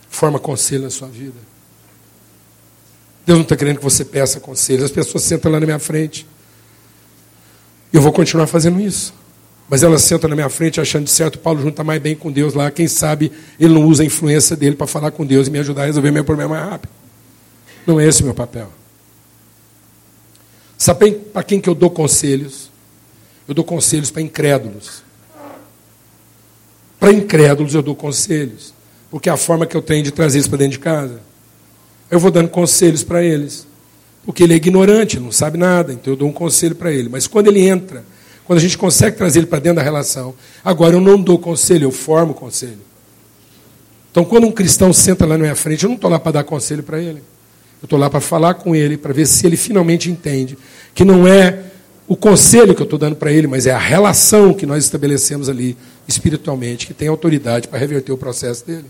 Forma 0.09 0.37
conselho 0.37 0.83
na 0.83 0.89
sua 0.89 1.07
vida. 1.07 1.39
Deus 3.25 3.37
não 3.37 3.43
está 3.43 3.55
querendo 3.55 3.77
que 3.77 3.83
você 3.83 4.05
peça 4.05 4.39
conselhos. 4.39 4.83
As 4.83 4.91
pessoas 4.91 5.23
sentam 5.23 5.51
lá 5.51 5.59
na 5.59 5.65
minha 5.65 5.79
frente. 5.79 6.27
Eu 7.91 8.01
vou 8.01 8.11
continuar 8.11 8.45
fazendo 8.45 8.79
isso. 8.79 9.13
Mas 9.67 9.81
ela 9.81 9.97
senta 9.97 10.27
na 10.27 10.35
minha 10.35 10.49
frente 10.49 10.79
achando 10.79 11.05
de 11.05 11.09
certo, 11.09 11.39
Paulo 11.39 11.67
está 11.67 11.83
mais 11.83 11.99
bem 11.99 12.15
com 12.15 12.31
Deus 12.31 12.53
lá. 12.53 12.69
Quem 12.69 12.87
sabe 12.87 13.31
ele 13.59 13.73
não 13.73 13.83
usa 13.85 14.03
a 14.03 14.05
influência 14.05 14.55
dele 14.55 14.75
para 14.75 14.85
falar 14.85 15.11
com 15.11 15.25
Deus 15.25 15.47
e 15.47 15.51
me 15.51 15.57
ajudar 15.59 15.83
a 15.83 15.85
resolver 15.85 16.11
meu 16.11 16.23
problema 16.23 16.55
mais 16.55 16.69
rápido. 16.69 16.91
Não 17.87 17.99
é 17.99 18.07
esse 18.07 18.21
o 18.21 18.25
meu 18.25 18.35
papel. 18.35 18.71
Sabe 20.77 21.11
para 21.11 21.43
quem 21.43 21.59
que 21.59 21.69
eu 21.69 21.75
dou 21.75 21.89
conselhos? 21.89 22.69
Eu 23.47 23.53
dou 23.53 23.63
conselhos 23.63 24.11
para 24.11 24.21
incrédulos. 24.21 25.03
Para 26.99 27.11
incrédulos 27.11 27.73
eu 27.73 27.81
dou 27.81 27.95
conselhos. 27.95 28.73
Porque 29.09 29.29
é 29.29 29.31
a 29.31 29.37
forma 29.37 29.65
que 29.65 29.75
eu 29.75 29.81
tenho 29.81 30.03
de 30.03 30.11
trazer 30.11 30.39
isso 30.39 30.49
para 30.49 30.59
dentro 30.59 30.73
de 30.73 30.79
casa. 30.79 31.21
Eu 32.09 32.19
vou 32.19 32.31
dando 32.31 32.49
conselhos 32.49 33.03
para 33.03 33.23
eles. 33.23 33.67
Porque 34.25 34.43
ele 34.43 34.53
é 34.53 34.57
ignorante, 34.57 35.19
não 35.19 35.31
sabe 35.31 35.57
nada, 35.57 35.93
então 35.93 36.13
eu 36.13 36.17
dou 36.17 36.27
um 36.27 36.33
conselho 36.33 36.75
para 36.75 36.91
ele. 36.91 37.09
Mas 37.09 37.27
quando 37.27 37.47
ele 37.47 37.61
entra 37.61 38.03
quando 38.45 38.59
a 38.59 38.61
gente 38.61 38.77
consegue 38.77 39.17
trazer 39.17 39.39
ele 39.39 39.47
para 39.47 39.59
dentro 39.59 39.77
da 39.77 39.81
relação. 39.81 40.35
Agora, 40.63 40.95
eu 40.95 41.01
não 41.01 41.19
dou 41.19 41.37
conselho, 41.37 41.85
eu 41.85 41.91
formo 41.91 42.33
conselho. 42.33 42.79
Então, 44.11 44.23
quando 44.23 44.45
um 44.45 44.51
cristão 44.51 44.93
senta 44.93 45.25
lá 45.25 45.35
na 45.35 45.43
minha 45.43 45.55
frente, 45.55 45.83
eu 45.83 45.89
não 45.89 45.95
estou 45.95 46.09
lá 46.09 46.19
para 46.19 46.33
dar 46.33 46.43
conselho 46.43 46.83
para 46.83 47.01
ele. 47.01 47.23
Eu 47.85 47.87
estou 47.87 47.99
lá 47.99 48.09
para 48.09 48.19
falar 48.19 48.55
com 48.55 48.75
ele, 48.75 48.97
para 48.97 49.13
ver 49.13 49.27
se 49.27 49.45
ele 49.45 49.55
finalmente 49.55 50.09
entende 50.09 50.57
que 50.95 51.05
não 51.05 51.27
é 51.27 51.65
o 52.07 52.15
conselho 52.15 52.73
que 52.73 52.81
eu 52.81 52.85
estou 52.85 52.97
dando 52.97 53.15
para 53.15 53.31
ele, 53.31 53.45
mas 53.45 53.67
é 53.67 53.71
a 53.71 53.77
relação 53.77 54.55
que 54.55 54.65
nós 54.65 54.83
estabelecemos 54.83 55.47
ali 55.47 55.77
espiritualmente, 56.07 56.87
que 56.87 56.95
tem 56.95 57.07
autoridade 57.07 57.67
para 57.67 57.77
reverter 57.77 58.11
o 58.11 58.17
processo 58.17 58.65
dele. 58.65 58.87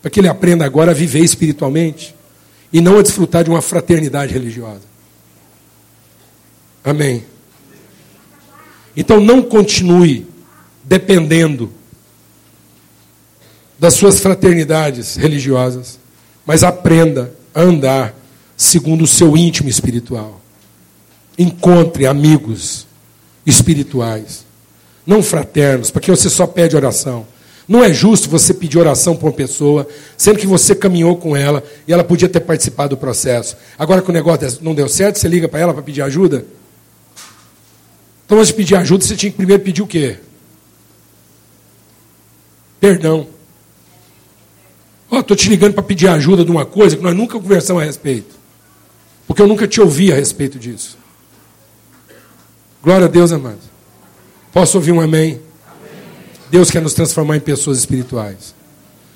Para 0.00 0.10
que 0.10 0.18
ele 0.18 0.28
aprenda 0.28 0.64
agora 0.64 0.92
a 0.92 0.94
viver 0.94 1.18
espiritualmente 1.18 2.14
e 2.72 2.80
não 2.80 2.98
a 2.98 3.02
desfrutar 3.02 3.44
de 3.44 3.50
uma 3.50 3.60
fraternidade 3.60 4.32
religiosa. 4.32 4.84
Amém. 6.82 7.22
Então 8.96 9.20
não 9.20 9.42
continue 9.42 10.26
dependendo 10.82 11.70
das 13.78 13.92
suas 13.92 14.20
fraternidades 14.20 15.16
religiosas, 15.16 15.98
mas 16.46 16.64
aprenda 16.64 17.35
andar 17.62 18.14
segundo 18.56 19.04
o 19.04 19.06
seu 19.06 19.36
íntimo 19.36 19.68
espiritual. 19.68 20.40
Encontre 21.38 22.06
amigos 22.06 22.86
espirituais, 23.44 24.44
não 25.06 25.22
fraternos, 25.22 25.90
porque 25.90 26.10
você 26.10 26.28
só 26.28 26.46
pede 26.46 26.76
oração. 26.76 27.26
Não 27.68 27.82
é 27.82 27.92
justo 27.92 28.30
você 28.30 28.54
pedir 28.54 28.78
oração 28.78 29.16
para 29.16 29.26
uma 29.26 29.32
pessoa, 29.32 29.88
sendo 30.16 30.38
que 30.38 30.46
você 30.46 30.74
caminhou 30.74 31.16
com 31.16 31.36
ela 31.36 31.64
e 31.86 31.92
ela 31.92 32.04
podia 32.04 32.28
ter 32.28 32.40
participado 32.40 32.90
do 32.90 32.98
processo. 32.98 33.56
Agora 33.76 34.02
que 34.02 34.10
o 34.10 34.12
negócio 34.12 34.58
não 34.62 34.74
deu 34.74 34.88
certo, 34.88 35.18
você 35.18 35.26
liga 35.26 35.48
para 35.48 35.60
ela 35.60 35.74
para 35.74 35.82
pedir 35.82 36.02
ajuda? 36.02 36.46
Então, 38.24 38.38
antes 38.38 38.48
de 38.48 38.54
pedir 38.54 38.76
ajuda, 38.76 39.04
você 39.04 39.16
tinha 39.16 39.30
que 39.30 39.36
primeiro 39.36 39.62
pedir 39.62 39.82
o 39.82 39.86
quê? 39.86 40.18
Perdão. 42.80 43.35
Ó, 45.10 45.16
oh, 45.16 45.20
estou 45.20 45.36
te 45.36 45.48
ligando 45.48 45.74
para 45.74 45.82
pedir 45.82 46.08
ajuda 46.08 46.44
de 46.44 46.50
uma 46.50 46.66
coisa 46.66 46.96
que 46.96 47.02
nós 47.02 47.14
nunca 47.14 47.38
conversamos 47.38 47.82
a 47.82 47.86
respeito. 47.86 48.34
Porque 49.26 49.42
eu 49.42 49.46
nunca 49.46 49.66
te 49.66 49.80
ouvi 49.80 50.12
a 50.12 50.14
respeito 50.14 50.58
disso. 50.58 50.98
Glória 52.82 53.06
a 53.06 53.08
Deus, 53.08 53.32
amado. 53.32 53.58
Posso 54.52 54.78
ouvir 54.78 54.92
um 54.92 55.00
amém? 55.00 55.32
amém? 55.32 55.40
Deus 56.50 56.70
quer 56.70 56.80
nos 56.80 56.94
transformar 56.94 57.36
em 57.36 57.40
pessoas 57.40 57.78
espirituais. 57.78 58.54